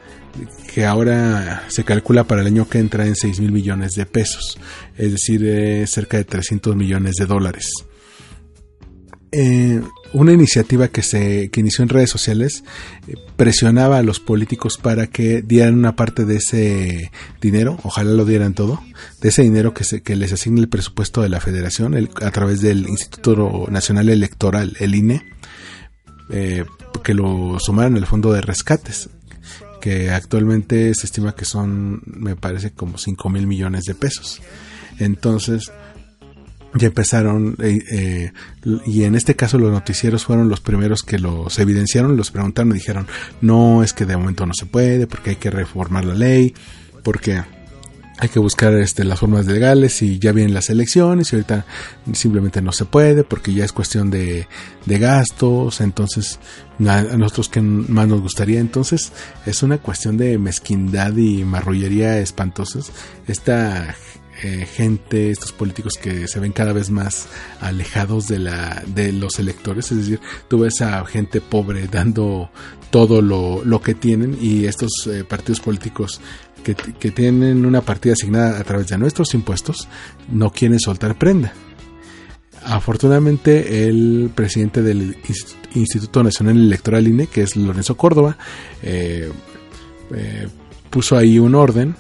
[0.72, 4.58] que ahora se calcula para el año que entra en 6 mil millones de pesos,
[4.96, 7.70] es decir, cerca de 300 millones de dólares.
[9.32, 9.80] Eh,
[10.12, 12.64] una iniciativa que se que inició en redes sociales
[13.06, 18.24] eh, presionaba a los políticos para que dieran una parte de ese dinero, ojalá lo
[18.24, 18.82] dieran todo,
[19.20, 22.60] de ese dinero que, se, que les asigne el presupuesto de la federación a través
[22.60, 25.24] del Instituto Nacional Electoral, el INE,
[26.30, 26.64] eh,
[27.04, 29.10] que lo sumaran al fondo de rescates
[29.80, 34.40] que actualmente se estima que son, me parece, como 5 mil millones de pesos.
[34.98, 35.72] Entonces,
[36.74, 38.32] ya empezaron, eh, eh,
[38.86, 42.74] y en este caso los noticieros fueron los primeros que los evidenciaron, los preguntaron y
[42.74, 43.06] dijeron,
[43.40, 46.54] no, es que de momento no se puede, porque hay que reformar la ley,
[47.02, 47.42] porque
[48.20, 51.64] hay que buscar este, las formas legales y ya vienen las elecciones y ahorita
[52.12, 54.46] simplemente no se puede porque ya es cuestión de,
[54.84, 56.38] de gastos, entonces
[56.86, 59.12] a nosotros que más nos gustaría, entonces
[59.46, 62.92] es una cuestión de mezquindad y marrullería espantosas.
[63.26, 63.96] Esta
[64.42, 67.26] eh, gente, estos políticos que se ven cada vez más
[67.60, 72.50] alejados de, la, de los electores, es decir, tú ves a gente pobre dando
[72.90, 76.20] todo lo, lo que tienen y estos eh, partidos políticos
[76.62, 79.88] que, tienen una partida asignada a través de nuestros impuestos
[80.30, 81.52] no quieren soltar prenda.
[82.64, 85.16] Afortunadamente, el presidente del
[85.74, 88.36] Instituto Nacional Electoral INE, que es Lorenzo Córdoba,
[88.82, 89.30] eh,
[90.14, 90.48] eh,
[90.90, 91.96] puso ahí un orden.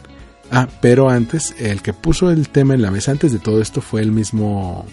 [0.50, 3.80] Ah, pero antes, el que puso el tema en la mesa antes de todo esto
[3.80, 4.84] fue el mismo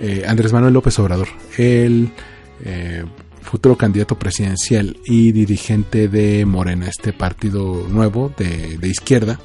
[0.00, 2.12] eh, Andrés Manuel López Obrador, el
[3.52, 9.38] futuro candidato presidencial y dirigente de Morena, este partido nuevo de, de izquierda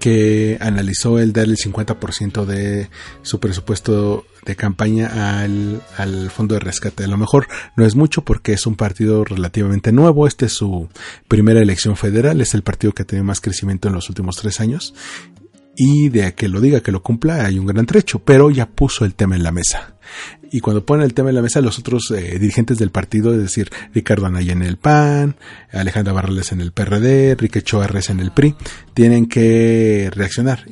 [0.00, 2.90] que analizó el darle el 50% de
[3.22, 7.04] su presupuesto de campaña al, al, fondo de rescate.
[7.04, 7.46] A lo mejor
[7.76, 10.26] no es mucho porque es un partido relativamente nuevo.
[10.26, 10.88] Este es su
[11.28, 12.40] primera elección federal.
[12.40, 14.94] Es el partido que ha tenido más crecimiento en los últimos tres años.
[15.76, 18.20] Y de que lo diga, que lo cumpla, hay un gran trecho.
[18.20, 19.94] Pero ya puso el tema en la mesa
[20.54, 23.40] y cuando ponen el tema en la mesa los otros eh, dirigentes del partido, es
[23.40, 25.34] decir, Ricardo Anaya en el PAN,
[25.72, 28.54] Alejandra Barrales en el PRD, Enrique Choarres en el PRI,
[28.94, 30.64] tienen que reaccionar.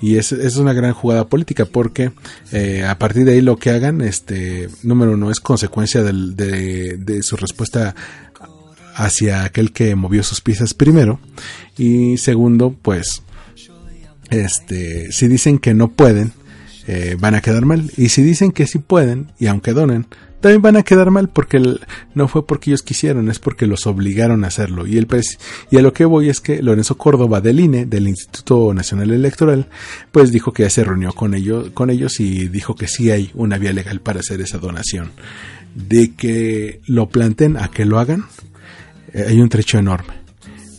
[0.00, 2.10] Y, es, es, una gran jugada política porque
[2.50, 7.22] eh, a partir de ahí lo que hagan, este, número uno, es consecuencia de, de
[7.22, 7.94] su respuesta
[8.96, 11.20] hacia aquel que movió sus piezas primero.
[11.78, 13.22] Y segundo, pues,
[14.32, 16.32] este, si dicen que no pueden,
[16.86, 17.90] eh, van a quedar mal.
[17.96, 20.06] Y si dicen que sí pueden, y aunque donen,
[20.40, 21.62] también van a quedar mal porque
[22.14, 24.86] no fue porque ellos quisieron, es porque los obligaron a hacerlo.
[24.88, 25.06] Y, el
[25.70, 29.68] y a lo que voy es que Lorenzo Córdoba del INE, del Instituto Nacional Electoral,
[30.10, 33.30] pues dijo que ya se reunió con ellos, con ellos y dijo que sí hay
[33.34, 35.12] una vía legal para hacer esa donación.
[35.76, 38.24] De que lo planten a que lo hagan,
[39.12, 40.14] eh, hay un trecho enorme.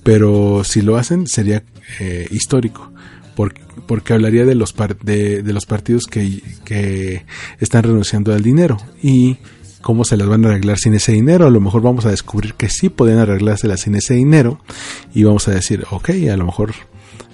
[0.04, 1.64] Pero si lo hacen sería
[2.02, 2.93] eh, histórico
[3.36, 4.74] porque, hablaría de los,
[5.04, 7.26] de, los partidos que,
[7.60, 9.38] están renunciando al dinero y
[9.82, 11.46] cómo se las van a arreglar sin ese dinero.
[11.46, 14.60] A lo mejor vamos a descubrir que sí pueden arreglárselas sin ese dinero
[15.14, 16.74] y vamos a decir, ok, a lo mejor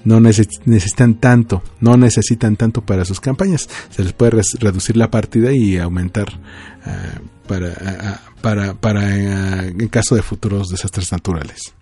[0.04, 3.70] no necesitan tanto, no necesitan tanto para sus campañas.
[3.89, 6.39] Se les puede reducir la partida y aumentar
[6.86, 11.74] ah, para, para, para ah, en caso de futuros desastres naturales.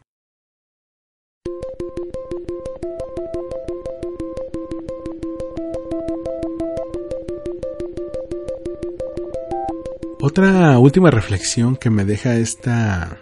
[10.28, 13.18] Otra última reflexión que me deja esta,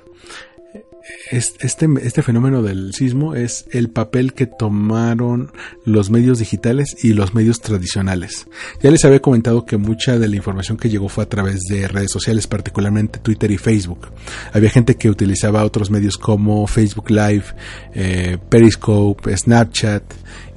[1.30, 5.52] este, este fenómeno del sismo es el papel que tomaron
[5.84, 8.48] los medios digitales y los medios tradicionales.
[8.82, 11.88] Ya les había comentado que mucha de la información que llegó fue a través de
[11.88, 14.08] redes sociales, particularmente Twitter y Facebook.
[14.52, 17.46] Había gente que utilizaba otros medios como Facebook Live,
[17.94, 20.04] eh, Periscope, Snapchat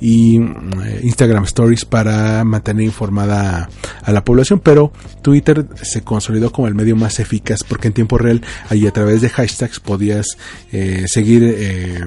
[0.01, 3.69] y eh, Instagram Stories para mantener informada
[4.03, 4.93] a la población, pero
[5.23, 9.21] Twitter se consolidó como el medio más eficaz porque en tiempo real ahí a través
[9.21, 10.27] de hashtags podías
[10.73, 12.07] eh, seguir eh,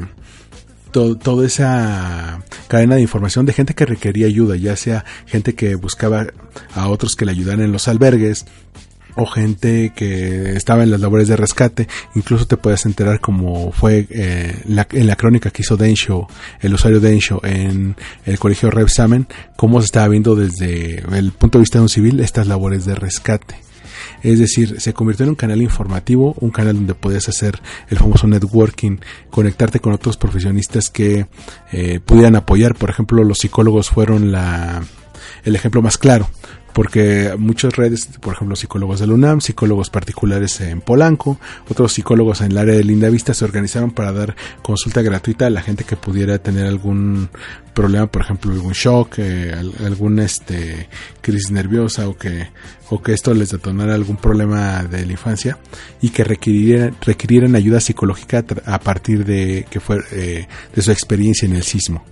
[0.92, 6.28] toda esa cadena de información de gente que requería ayuda, ya sea gente que buscaba
[6.76, 8.46] a otros que le ayudaran en los albergues,
[9.16, 11.88] o gente que estaba en las labores de rescate.
[12.16, 16.28] Incluso te puedes enterar como fue eh, en la crónica que hizo Densho,
[16.60, 17.96] el usuario Densho en
[18.26, 22.20] el colegio Repsamen, cómo se estaba viendo desde el punto de vista de un civil
[22.20, 23.56] estas labores de rescate.
[24.24, 27.60] Es decir, se convirtió en un canal informativo, un canal donde podías hacer
[27.90, 28.98] el famoso networking,
[29.30, 31.28] conectarte con otros profesionistas que
[31.72, 32.76] eh, pudieran apoyar.
[32.76, 34.84] Por ejemplo, los psicólogos fueron la,
[35.44, 36.30] el ejemplo más claro
[36.74, 42.52] porque muchas redes, por ejemplo, psicólogos del UNAM, psicólogos particulares en Polanco, otros psicólogos en
[42.52, 45.96] el área de Linda Vista se organizaron para dar consulta gratuita a la gente que
[45.96, 47.30] pudiera tener algún
[47.74, 49.54] problema, por ejemplo, algún shock, eh,
[49.84, 50.90] algún este
[51.22, 52.50] crisis nerviosa o que
[52.90, 55.58] o que esto les detonara algún problema de la infancia
[56.02, 61.46] y que requirieran, requirieran ayuda psicológica a partir de que fue eh, de su experiencia
[61.46, 62.04] en el sismo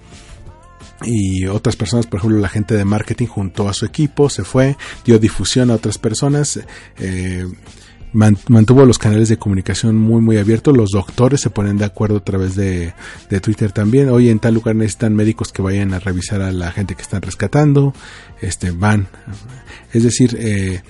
[1.03, 4.75] y otras personas, por ejemplo, la gente de marketing juntó a su equipo, se fue,
[5.05, 6.59] dio difusión a otras personas,
[6.97, 7.45] eh,
[8.11, 12.23] mantuvo los canales de comunicación muy muy abiertos, los doctores se ponen de acuerdo a
[12.23, 12.93] través de,
[13.41, 16.95] Twitter también, hoy en tal lugar necesitan médicos que vayan a revisar a la gente
[16.95, 17.93] que están rescatando,
[18.41, 19.07] este van,
[19.93, 20.81] es decir, eh,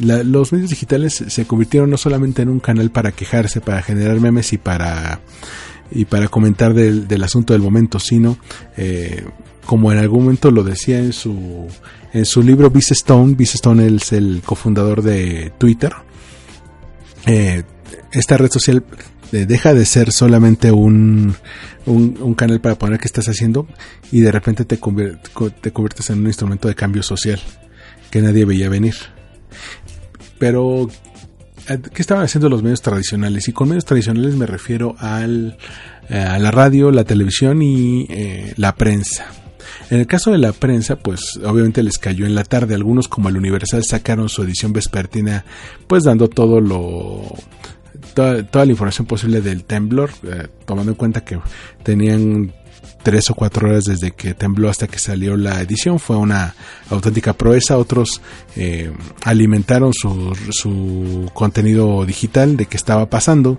[0.00, 4.52] los medios digitales se convirtieron no solamente en un canal para quejarse, para generar memes
[4.52, 5.20] y para
[5.90, 8.36] y para comentar del, del asunto del momento, sino
[8.76, 9.24] eh,
[9.66, 11.66] como en algún momento lo decía en su,
[12.12, 15.92] en su libro Vice Stone, Vice Stone es el cofundador de Twitter,
[17.26, 17.62] eh,
[18.12, 18.84] esta red social
[19.32, 21.34] deja de ser solamente un,
[21.86, 23.66] un, canal para poner qué estás haciendo
[24.12, 27.40] y de repente te, te conviertes en un instrumento de cambio social
[28.10, 28.94] que nadie veía venir.
[30.38, 30.88] Pero,
[31.66, 33.48] ¿qué estaban haciendo los medios tradicionales?
[33.48, 35.58] Y con medios tradicionales me refiero al,
[36.08, 39.26] eh, a la radio, la televisión y eh, la prensa.
[39.90, 42.74] En el caso de la prensa, pues obviamente les cayó en la tarde.
[42.74, 45.44] Algunos como el Universal sacaron su edición vespertina,
[45.86, 47.22] pues dando todo lo
[48.14, 51.38] toda, la información posible del temblor, eh, tomando en cuenta que
[51.82, 52.52] tenían
[53.02, 55.98] tres o cuatro horas desde que tembló hasta que salió la edición.
[55.98, 56.54] Fue una
[56.90, 57.76] auténtica proeza.
[57.76, 58.20] Otros
[58.56, 63.58] eh, alimentaron su, su, contenido digital de qué estaba pasando.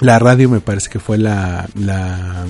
[0.00, 2.46] La radio me parece que fue la, la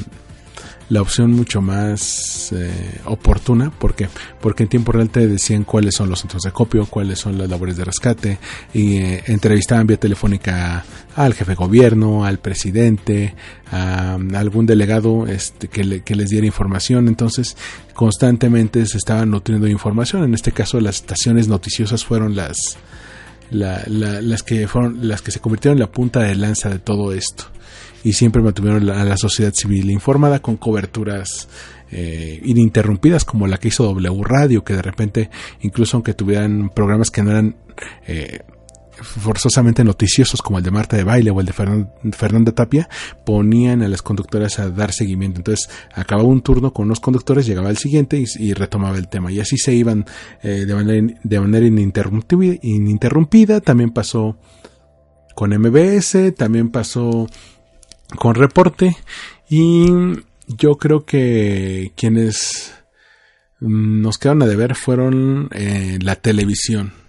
[0.89, 3.73] la opción mucho más eh, oportuna.
[3.79, 4.09] porque
[4.41, 7.49] Porque en tiempo real te decían cuáles son los centros de copio, cuáles son las
[7.49, 8.39] labores de rescate
[8.73, 10.85] y eh, entrevistaban vía telefónica
[11.15, 13.35] al jefe de gobierno, al presidente,
[13.71, 17.09] a, algún delegado este, que, que les diera información.
[17.09, 17.57] Entonces
[17.95, 20.25] constantemente se estaban nutriendo información.
[20.25, 22.77] En este caso las estaciones noticiosas fueron las,
[23.51, 27.45] las que fueron las que se convirtieron en la punta de lanza de todo esto.
[28.05, 31.49] Y siempre mantuvieron a la sociedad civil informada con coberturas
[31.91, 35.31] eh, ininterrumpidas como la que hizo W Radio, que de repente,
[35.61, 37.57] incluso aunque tuvieran programas que no eran
[38.07, 38.41] eh,
[39.03, 41.53] forzosamente noticiosos como el de Marta de Baile o el de
[42.13, 42.89] Fernanda Tapia,
[43.25, 45.41] ponían a las conductoras a dar seguimiento.
[45.41, 49.31] Entonces acababa un turno con unos conductores, llegaba el siguiente y, retomaba el tema.
[49.33, 50.07] Y así se iban
[50.43, 53.61] eh, de, manera, de manera ininterrumpida.
[53.61, 54.39] También pasó
[55.35, 57.27] con MBS, también pasó
[58.19, 58.97] con reporte
[59.49, 59.87] y
[60.49, 62.75] yo creo que quienes
[63.61, 67.06] nos quedaron a deber fueron eh, la televisión.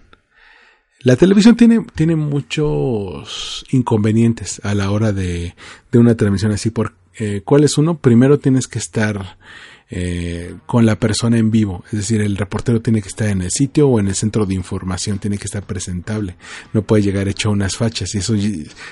[1.08, 5.54] La televisión tiene, tiene muchos inconvenientes a la hora de,
[5.90, 6.68] de una transmisión así.
[6.68, 7.96] Por, eh, ¿Cuál es uno?
[7.96, 9.38] Primero tienes que estar
[9.88, 11.82] eh, con la persona en vivo.
[11.86, 14.52] Es decir, el reportero tiene que estar en el sitio o en el centro de
[14.52, 16.36] información, tiene que estar presentable.
[16.74, 18.34] No puede llegar hecho unas fachas y eso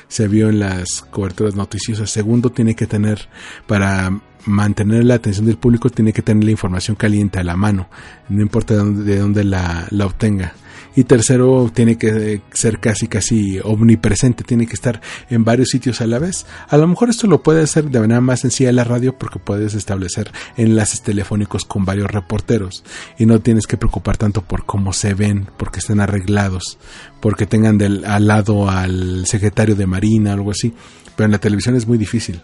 [0.08, 2.10] se vio en las coberturas noticiosas.
[2.10, 3.28] Segundo, tiene que tener
[3.66, 7.90] para mantener la atención del público tiene que tener la información caliente a la mano,
[8.30, 10.54] no importa de dónde, de dónde la, la obtenga
[10.96, 16.06] y tercero tiene que ser casi casi omnipresente, tiene que estar en varios sitios a
[16.06, 16.46] la vez.
[16.68, 19.38] A lo mejor esto lo puede hacer de manera más sencilla en la radio porque
[19.38, 22.82] puedes establecer enlaces telefónicos con varios reporteros
[23.18, 26.78] y no tienes que preocupar tanto por cómo se ven, porque estén arreglados,
[27.20, 30.72] porque tengan del, al lado al secretario de Marina, algo así.
[31.14, 32.40] Pero en la televisión es muy difícil.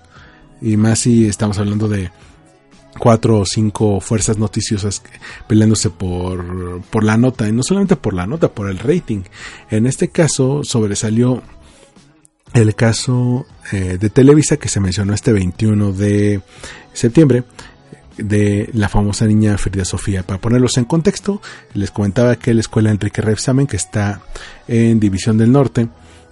[0.60, 2.10] Y más si estamos hablando de
[3.02, 5.02] cuatro o cinco fuerzas noticiosas
[5.48, 9.22] peleándose por, por la nota, y no solamente por la nota, por el rating.
[9.72, 11.42] En este caso sobresalió
[12.54, 16.42] el caso eh, de Televisa que se mencionó este 21 de
[16.92, 17.42] septiembre
[18.18, 20.22] de la famosa niña Frida Sofía.
[20.22, 21.42] Para ponerlos en contexto,
[21.74, 24.22] les comentaba que la escuela Enrique Repsamen, que está
[24.68, 25.88] en División del Norte,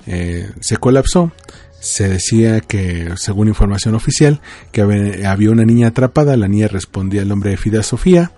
[0.06, 1.32] eh, se colapsó
[1.80, 4.82] se decía que, según información oficial, que
[5.26, 8.32] había una niña atrapada, la niña respondía al nombre de Fida Sofía,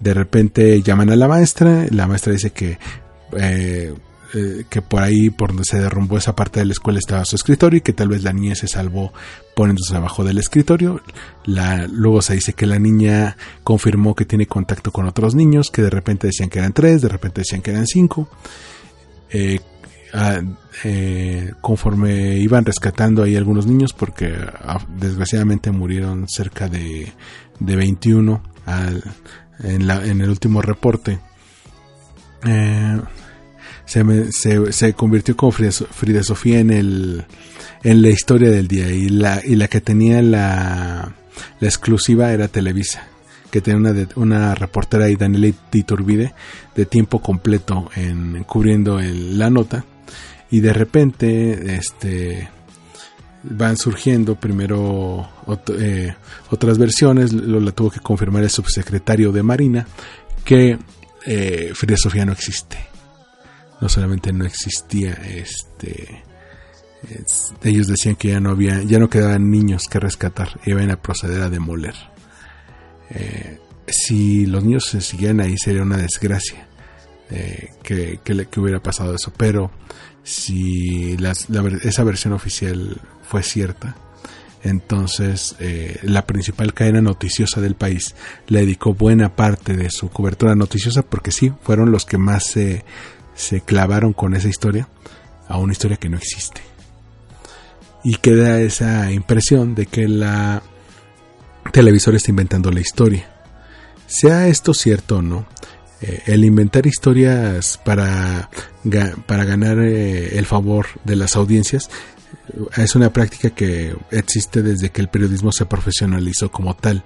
[0.00, 2.78] de repente llaman a la maestra, la maestra dice que,
[3.36, 3.92] eh,
[4.34, 7.36] eh, que por ahí, por donde se derrumbó esa parte de la escuela estaba su
[7.36, 9.12] escritorio y que tal vez la niña se salvó
[9.56, 11.00] poniéndose abajo del escritorio.
[11.46, 15.90] Luego se dice que la niña confirmó que tiene contacto con otros niños, que de
[15.90, 18.28] repente decían que eran tres, de repente decían que eran cinco.
[19.30, 19.60] Eh,
[20.84, 27.12] Eh, conforme iban rescatando ahí algunos niños, porque ah, desgraciadamente murieron cerca de,
[27.58, 28.42] de 21
[29.64, 31.18] en, la, en, el último reporte.
[32.46, 33.00] Eh,
[33.86, 37.24] se, se, se, convirtió como Frida, Sofía en, el,
[37.82, 41.12] en la historia del día y la, y la que tenía la,
[41.58, 43.08] la exclusiva era Televisa
[43.50, 46.34] que tenía una, una reportera y Daniela Iturbide
[46.74, 49.84] de tiempo completo en cubriendo la nota
[50.54, 52.48] y de repente este
[53.42, 55.28] van surgiendo primero
[55.76, 56.14] eh,
[56.48, 59.84] otras versiones, lo la tuvo que confirmar el subsecretario de Marina,
[60.44, 60.78] que
[61.26, 61.72] eh,
[62.24, 62.78] no existe.
[63.80, 66.22] No solamente no existía, este,
[67.64, 71.42] ellos decían que ya no había, ya no quedaban niños que rescatar, iban a proceder
[71.42, 71.96] a demoler.
[73.10, 76.68] Eh, si los niños se siguieran ahí sería una desgracia
[77.30, 79.70] eh, que, que, que, hubiera pasado eso, pero
[80.22, 81.16] si
[81.82, 83.96] esa versión oficial fue cierta,
[84.64, 88.14] entonces eh, la principal cadena noticiosa del país
[88.46, 92.84] le dedicó buena parte de su cobertura noticiosa porque sí, fueron los que más se,
[93.66, 94.88] clavaron con esa historia
[95.48, 96.62] a una historia que no existe.
[98.02, 100.62] y queda esa impresión de que la
[101.70, 103.28] televisor está inventando la historia.
[104.06, 105.46] Sea esto cierto o no,
[106.00, 108.50] eh, el inventar historias para,
[109.26, 111.88] para ganar eh, el favor de las audiencias
[112.48, 117.04] eh, es una práctica que existe desde que el periodismo se profesionalizó como tal.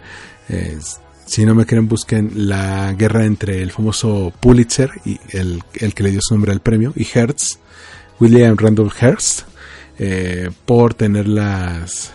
[1.27, 6.03] si no me creen, busquen la guerra entre el famoso Pulitzer, y el, el que
[6.03, 7.59] le dio su nombre al premio, y Hertz,
[8.19, 9.43] William Randolph Hearst,
[10.65, 12.13] por tener las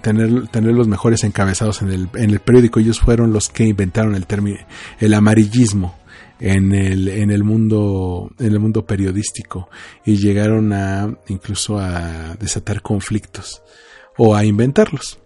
[0.00, 2.80] tener, tener los mejores encabezados en el, en el periódico.
[2.80, 4.58] Ellos fueron los que inventaron el término,
[5.00, 5.98] el amarillismo
[6.42, 9.68] en el, en el mundo, en el mundo periodístico
[10.04, 13.62] y llegaron a, incluso a desatar conflictos
[14.18, 15.20] o a inventarlos.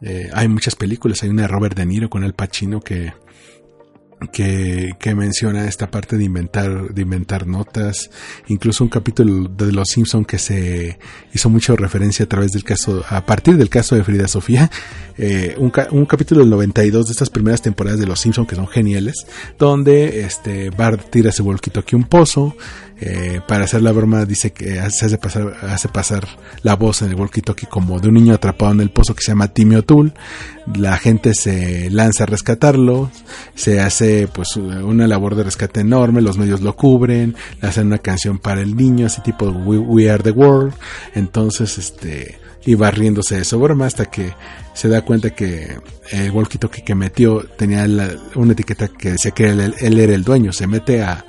[0.00, 3.12] Eh, hay muchas películas, hay una de Robert De Niro con el Pacino que,
[4.32, 8.10] que, que, menciona esta parte de inventar, de inventar notas,
[8.48, 10.98] incluso un capítulo de Los Simpson que se
[11.32, 14.70] hizo mucha referencia a través del caso, a partir del caso de Frida Sofía,
[15.16, 18.66] eh, un, un, capítulo del 92 de estas primeras temporadas de Los Simpson que son
[18.66, 19.26] geniales,
[19.58, 22.56] donde este Bart tira ese volquito aquí un pozo,
[23.00, 26.26] eh, para hacer la broma dice que se hace pasar, hace pasar
[26.62, 29.30] la voz en el walkie-talkie como de un niño atrapado en el pozo que se
[29.30, 30.12] llama Timmy O'Toole.
[30.76, 33.10] La gente se lanza a rescatarlo,
[33.54, 37.98] se hace pues una labor de rescate enorme, los medios lo cubren, le hacen una
[37.98, 40.74] canción para el niño, así tipo We, Are the World.
[41.14, 44.34] Entonces, este, iba riéndose de su broma hasta que
[44.74, 45.78] se da cuenta que
[46.10, 47.86] el walkie-talkie que metió tenía
[48.34, 50.52] una etiqueta que decía que él, era el dueño.
[50.52, 51.24] Se mete a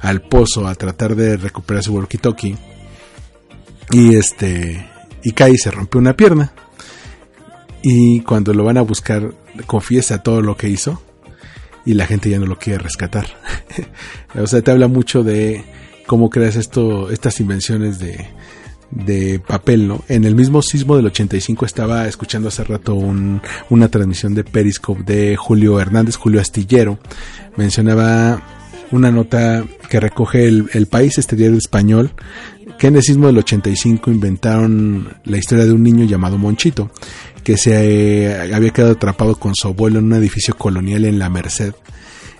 [0.00, 2.56] al pozo a tratar de recuperar su walkie-talkie.
[3.90, 4.86] Y este.
[5.22, 6.52] Y cae y se rompe una pierna.
[7.86, 9.34] Y cuando lo van a buscar,
[9.66, 11.02] confiesa todo lo que hizo.
[11.84, 13.26] Y la gente ya no lo quiere rescatar.
[14.34, 15.62] o sea, te habla mucho de
[16.06, 20.02] cómo creas esto, estas invenciones de, papel, ¿no?
[20.08, 25.36] En el mismo sismo del 85 estaba escuchando hace rato una transmisión de Periscope de
[25.36, 26.98] Julio Hernández, Julio Astillero.
[27.56, 28.42] Mencionaba
[28.92, 32.12] una nota que recoge el, país, este diario español,
[32.78, 36.90] que en el sismo del 85 inventaron la historia de un niño llamado Monchito,
[37.44, 41.28] que se eh, había quedado atrapado con su abuelo en un edificio colonial en la
[41.28, 41.74] Merced.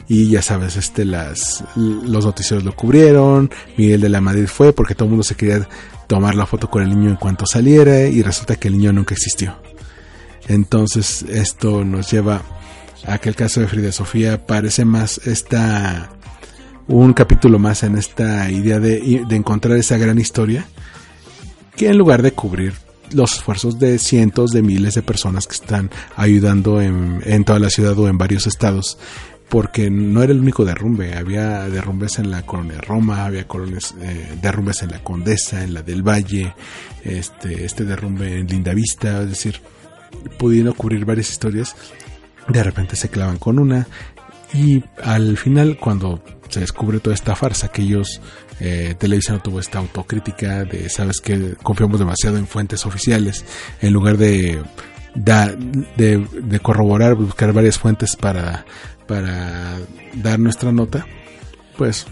[0.08, 4.94] Y ya sabes, este las los noticieros lo cubrieron, Miguel de la Madrid fue porque
[4.94, 5.66] todo el mundo se quería
[6.06, 9.14] tomar la foto con el niño en cuanto saliera y resulta que el niño nunca
[9.14, 9.56] existió.
[10.46, 12.42] Entonces esto nos lleva
[13.06, 16.10] a que el caso de Frida Sofía parece más esta
[16.86, 20.66] un capítulo más en esta idea de, encontrar esa gran historia,
[21.76, 22.74] que en lugar de cubrir
[23.12, 27.98] los esfuerzos de cientos de miles de personas que están ayudando en, toda la ciudad
[27.98, 28.98] o en varios estados,
[29.48, 34.36] porque no era el único derrumbe, había derrumbes en la colonia Roma, había colonias, eh,
[34.40, 36.54] derrumbes en la Condesa, en la del Valle,
[37.04, 39.60] este, este derrumbe en Lindavista, es decir,
[40.38, 41.76] pudiendo cubrir varias historias,
[42.48, 43.86] de repente se clavan con una
[44.52, 46.22] y al final cuando
[46.54, 48.20] se descubre toda esta farsa que ellos
[48.60, 53.44] eh, Televisa no tuvo esta autocrítica de sabes que confiamos demasiado en fuentes oficiales
[53.80, 54.62] en lugar de
[55.14, 58.64] de, corroborar buscar varias fuentes para
[59.06, 59.76] para
[60.14, 61.06] dar nuestra nota
[61.76, 62.06] pues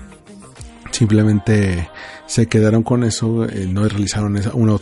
[0.90, 1.88] simplemente
[2.26, 4.72] se quedaron con eso, eh, no realizaron una,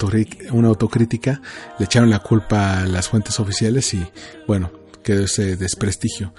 [0.53, 1.41] una autocrítica,
[1.79, 4.07] le echaron la culpa a las fuentes oficiales y
[4.47, 4.71] bueno,
[5.03, 6.33] quedó ese desprestigio.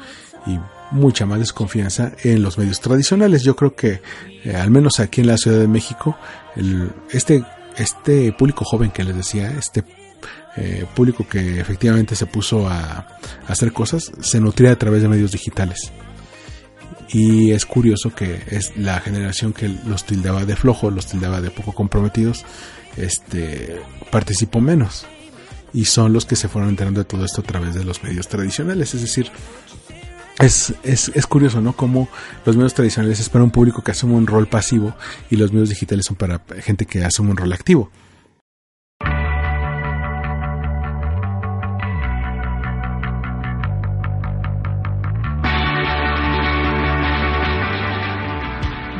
[0.45, 0.57] Y
[0.91, 3.43] mucha más desconfianza en los medios tradicionales.
[3.43, 4.01] Yo creo que,
[4.43, 6.17] eh, al menos aquí en la Ciudad de México,
[6.55, 7.43] el, este,
[7.77, 9.83] este público joven que les decía, este
[10.57, 13.07] eh, público que efectivamente se puso a,
[13.47, 15.91] hacer cosas, se nutría a través de medios digitales.
[17.09, 21.51] Y es curioso que es la generación que los tildaba de flojo, los tildaba de
[21.51, 22.45] poco comprometidos,
[22.97, 23.81] este,
[24.11, 25.05] participó menos.
[25.73, 28.27] Y son los que se fueron enterando de todo esto a través de los medios
[28.27, 28.93] tradicionales.
[28.93, 29.31] Es decir,
[30.39, 31.73] es, es, es, curioso, ¿no?
[31.73, 32.07] Como
[32.45, 34.93] los medios tradicionales es para un público que asume un rol pasivo
[35.29, 37.91] y los medios digitales son para gente que asume un rol activo.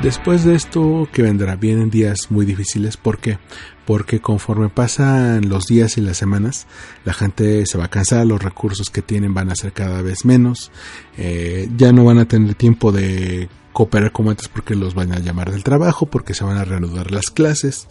[0.04, 2.98] Después de esto que vendrá, vienen días muy difíciles.
[2.98, 3.38] ¿Por qué?
[3.86, 6.66] Porque conforme pasan los días y las semanas,
[7.06, 10.26] la gente se va a cansar, los recursos que tienen van a ser cada vez
[10.26, 10.72] menos,
[11.18, 15.20] eh, ya no van a tener tiempo de cooperar como antes porque los van a
[15.20, 17.88] llamar del trabajo, porque se van a reanudar las clases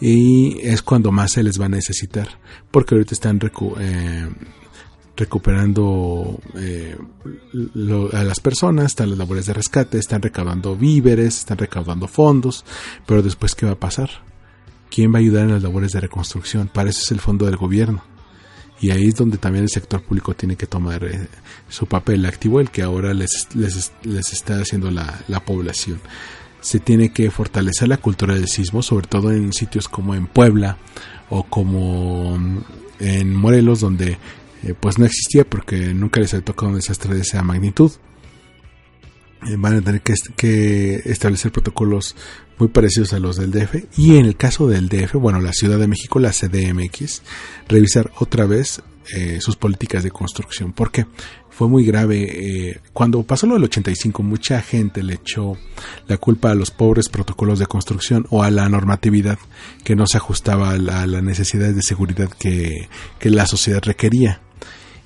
[0.00, 2.40] y es cuando más se les va a necesitar,
[2.70, 3.38] porque ahorita están
[3.78, 4.28] eh,
[5.16, 6.96] recuperando eh,
[8.12, 12.64] a las personas, están las labores de rescate, están recaudando víveres, están recaudando fondos,
[13.06, 14.10] pero después ¿qué va a pasar?
[14.92, 16.68] ¿quién va a ayudar en las labores de reconstrucción?
[16.68, 18.04] Para eso es el fondo del gobierno.
[18.80, 21.28] Y ahí es donde también el sector público tiene que tomar eh,
[21.68, 26.00] su papel activo, el que ahora les, les, les está haciendo la, la, población.
[26.60, 30.78] Se tiene que fortalecer la cultura del sismo, sobre todo en sitios como en Puebla
[31.30, 32.38] o como
[32.98, 34.18] en Morelos, donde
[34.62, 37.92] eh, pues no existía porque nunca les ha tocado un desastre de esa magnitud.
[39.48, 42.14] Eh, van a tener que, establecer protocolos
[42.58, 45.78] muy parecidos a los del DF y en el caso del DF, bueno, la Ciudad
[45.78, 47.22] de México, la CDMX,
[47.68, 48.82] revisar otra vez
[49.16, 50.72] eh, sus políticas de construcción.
[50.72, 51.06] porque
[51.50, 52.68] Fue muy grave.
[52.70, 55.56] Eh, cuando pasó lo del 85, mucha gente le echó
[56.06, 59.38] la culpa a los pobres protocolos de construcción o a la normatividad
[59.82, 62.88] que no se ajustaba a, la, las necesidades de seguridad que
[63.22, 64.40] la sociedad requería.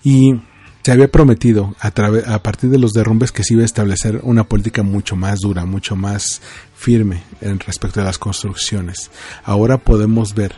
[0.07, 0.41] Y
[0.83, 4.45] se había prometido a, a, partir de los derrumbes que se iba a establecer una
[4.45, 6.41] política mucho más dura, mucho más
[6.77, 9.11] firme en respecto a las construcciones.
[9.43, 10.55] Ahora podemos ver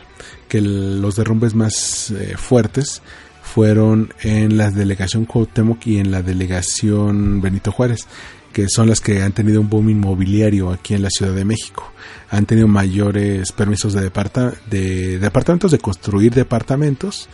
[0.47, 3.01] que los derrumbes más eh, fuertes
[3.41, 8.05] fueron en la delegación Cuauhtémoc y en la delegación Benito Juárez,
[8.53, 11.91] que son las que han tenido un boom inmobiliario aquí en la Ciudad de México.
[12.29, 17.29] Han tenido mayores permisos de, departa de departamentos, de construir departamentos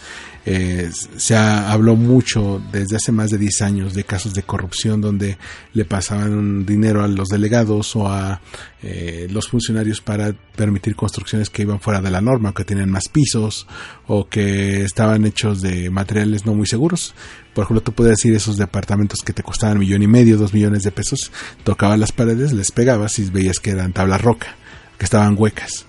[0.48, 5.02] eh, se ha, habló mucho desde hace más de 10 años de casos de corrupción
[5.02, 5.40] donde
[5.74, 8.42] le pasaban dinero a los delegados o a
[8.84, 13.10] eh, los funcionarios para permitir construcciones que iban fuera de la norma, que tenían más
[13.10, 13.66] pisos
[14.06, 17.16] o que estaban hechos de materiales no muy seguros.
[17.56, 20.84] Por ejemplo, tú puedes decir esos departamentos que te costaban millón y medio, dos millones
[20.84, 21.32] de pesos,
[21.64, 24.56] tocabas las paredes, les pegabas y veías que eran tabla roca,
[24.98, 25.86] que estaban huecas.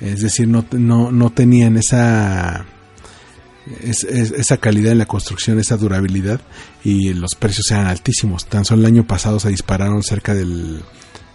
[0.00, 2.64] Es decir, no, no, no tenían esa
[3.82, 6.40] es, esa calidad en la construcción, esa durabilidad
[6.82, 8.46] y los precios eran altísimos.
[8.46, 10.82] Tan solo el año pasado se dispararon cerca del,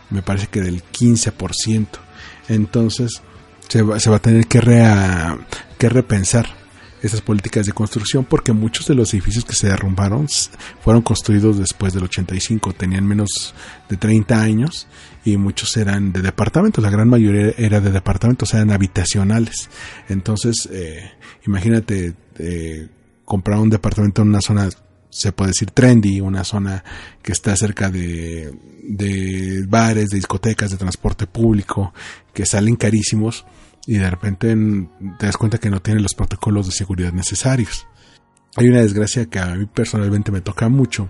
[0.10, 1.88] me parece que del 15%.
[2.50, 3.22] Entonces
[3.68, 5.38] se va, se va a tener que, rea,
[5.78, 6.65] que repensar
[7.06, 10.28] esas políticas de construcción porque muchos de los edificios que se derrumbaron
[10.82, 13.54] fueron construidos después del 85, tenían menos
[13.90, 14.88] de 30 años
[15.24, 19.70] y muchos eran de departamentos, la gran mayoría era de departamentos, eran habitacionales.
[20.10, 21.12] Entonces, eh,
[21.46, 22.90] imagínate eh,
[23.24, 24.70] comprar un departamento en una zona,
[25.10, 26.84] se puede decir trendy, una zona
[27.22, 28.54] que está cerca de,
[28.84, 31.94] de bares, de discotecas, de transporte público,
[32.34, 33.46] que salen carísimos
[33.88, 34.56] y de repente
[35.20, 37.88] te das cuenta que no tiene los protocolos de seguridad necesarios.
[38.56, 41.10] Hay una desgracia que a mí personalmente me toca mucho,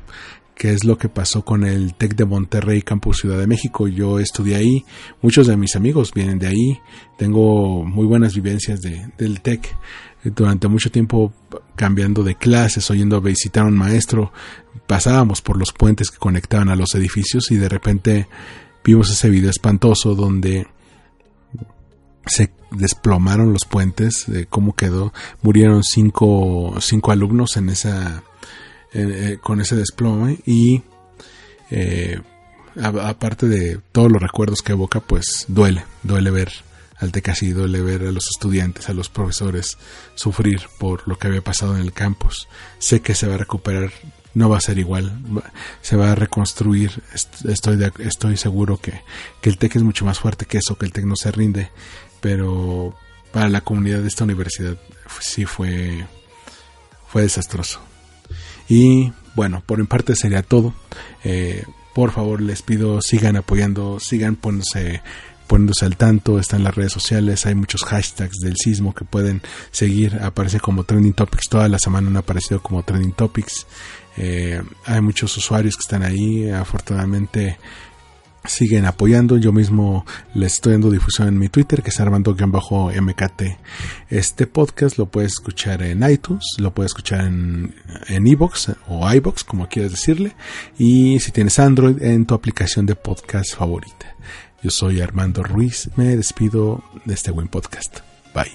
[0.56, 3.88] que es lo que pasó con el TEC de Monterrey Campus Ciudad de México.
[3.88, 4.86] Yo estudié ahí,
[5.22, 6.80] muchos de mis amigos vienen de ahí,
[7.18, 9.76] tengo muy buenas vivencias de, del TEC.
[10.24, 11.34] Durante mucho tiempo
[11.76, 14.34] cambiando de clases, oyendo visitar a un maestro,
[14.88, 18.28] pasábamos por los puentes que conectaban a los edificios y de repente
[18.84, 20.66] vimos ese video espantoso donde
[22.26, 28.24] se desplomaron los puentes, de cómo quedó, murieron cinco, cinco alumnos en esa,
[28.94, 30.84] eh, con ese desplome y
[31.72, 32.20] eh,
[32.82, 36.52] aparte de todos los recuerdos que evoca, pues duele, duele ver
[36.98, 39.78] al Tecasí, duele ver a los estudiantes, a los profesores
[40.16, 42.48] sufrir por lo que había pasado en el campus.
[42.80, 43.92] Sé que se va a recuperar,
[44.34, 45.22] no va a ser igual,
[45.82, 49.02] se va a reconstruir, estoy, estoy seguro que,
[49.42, 51.70] que el TEC es mucho más fuerte que eso, que el TEC no se rinde
[52.26, 52.92] pero
[53.32, 54.78] para la comunidad de esta universidad
[55.20, 56.08] sí fue,
[57.08, 57.80] fue desastroso.
[58.68, 60.74] Y bueno, por mi parte sería todo.
[61.24, 65.04] Eh, por favor, les pido sigan apoyando, sigan poniéndose,
[65.46, 70.18] poniéndose al tanto, están las redes sociales, hay muchos hashtags del sismo que pueden seguir,
[70.20, 73.68] aparece como trending topics, toda la semana han aparecido como trending topics.
[74.18, 77.60] Eh, hay muchos usuarios que están ahí, afortunadamente
[78.48, 79.38] siguen apoyando.
[79.38, 83.42] Yo mismo les estoy dando difusión en mi Twitter, que es Armando-MKT.
[84.10, 87.76] Este podcast lo puedes escuchar en iTunes, lo puedes escuchar en
[88.08, 90.36] en iBox o iBox, como quieras decirle.
[90.78, 94.16] Y si tienes Android, en tu aplicación de podcast favorita.
[94.62, 98.00] Yo soy Armando Ruiz, me despido de este buen podcast.
[98.34, 98.52] Bye.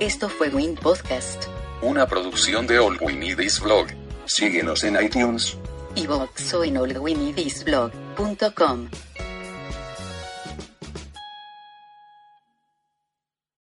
[0.00, 1.46] Esto fue Win Podcast
[1.82, 3.88] una producción de All We Need Is Blog.
[4.24, 5.58] Síguenos en iTunes,
[5.96, 8.88] iVoox o en allwinidisblog.com.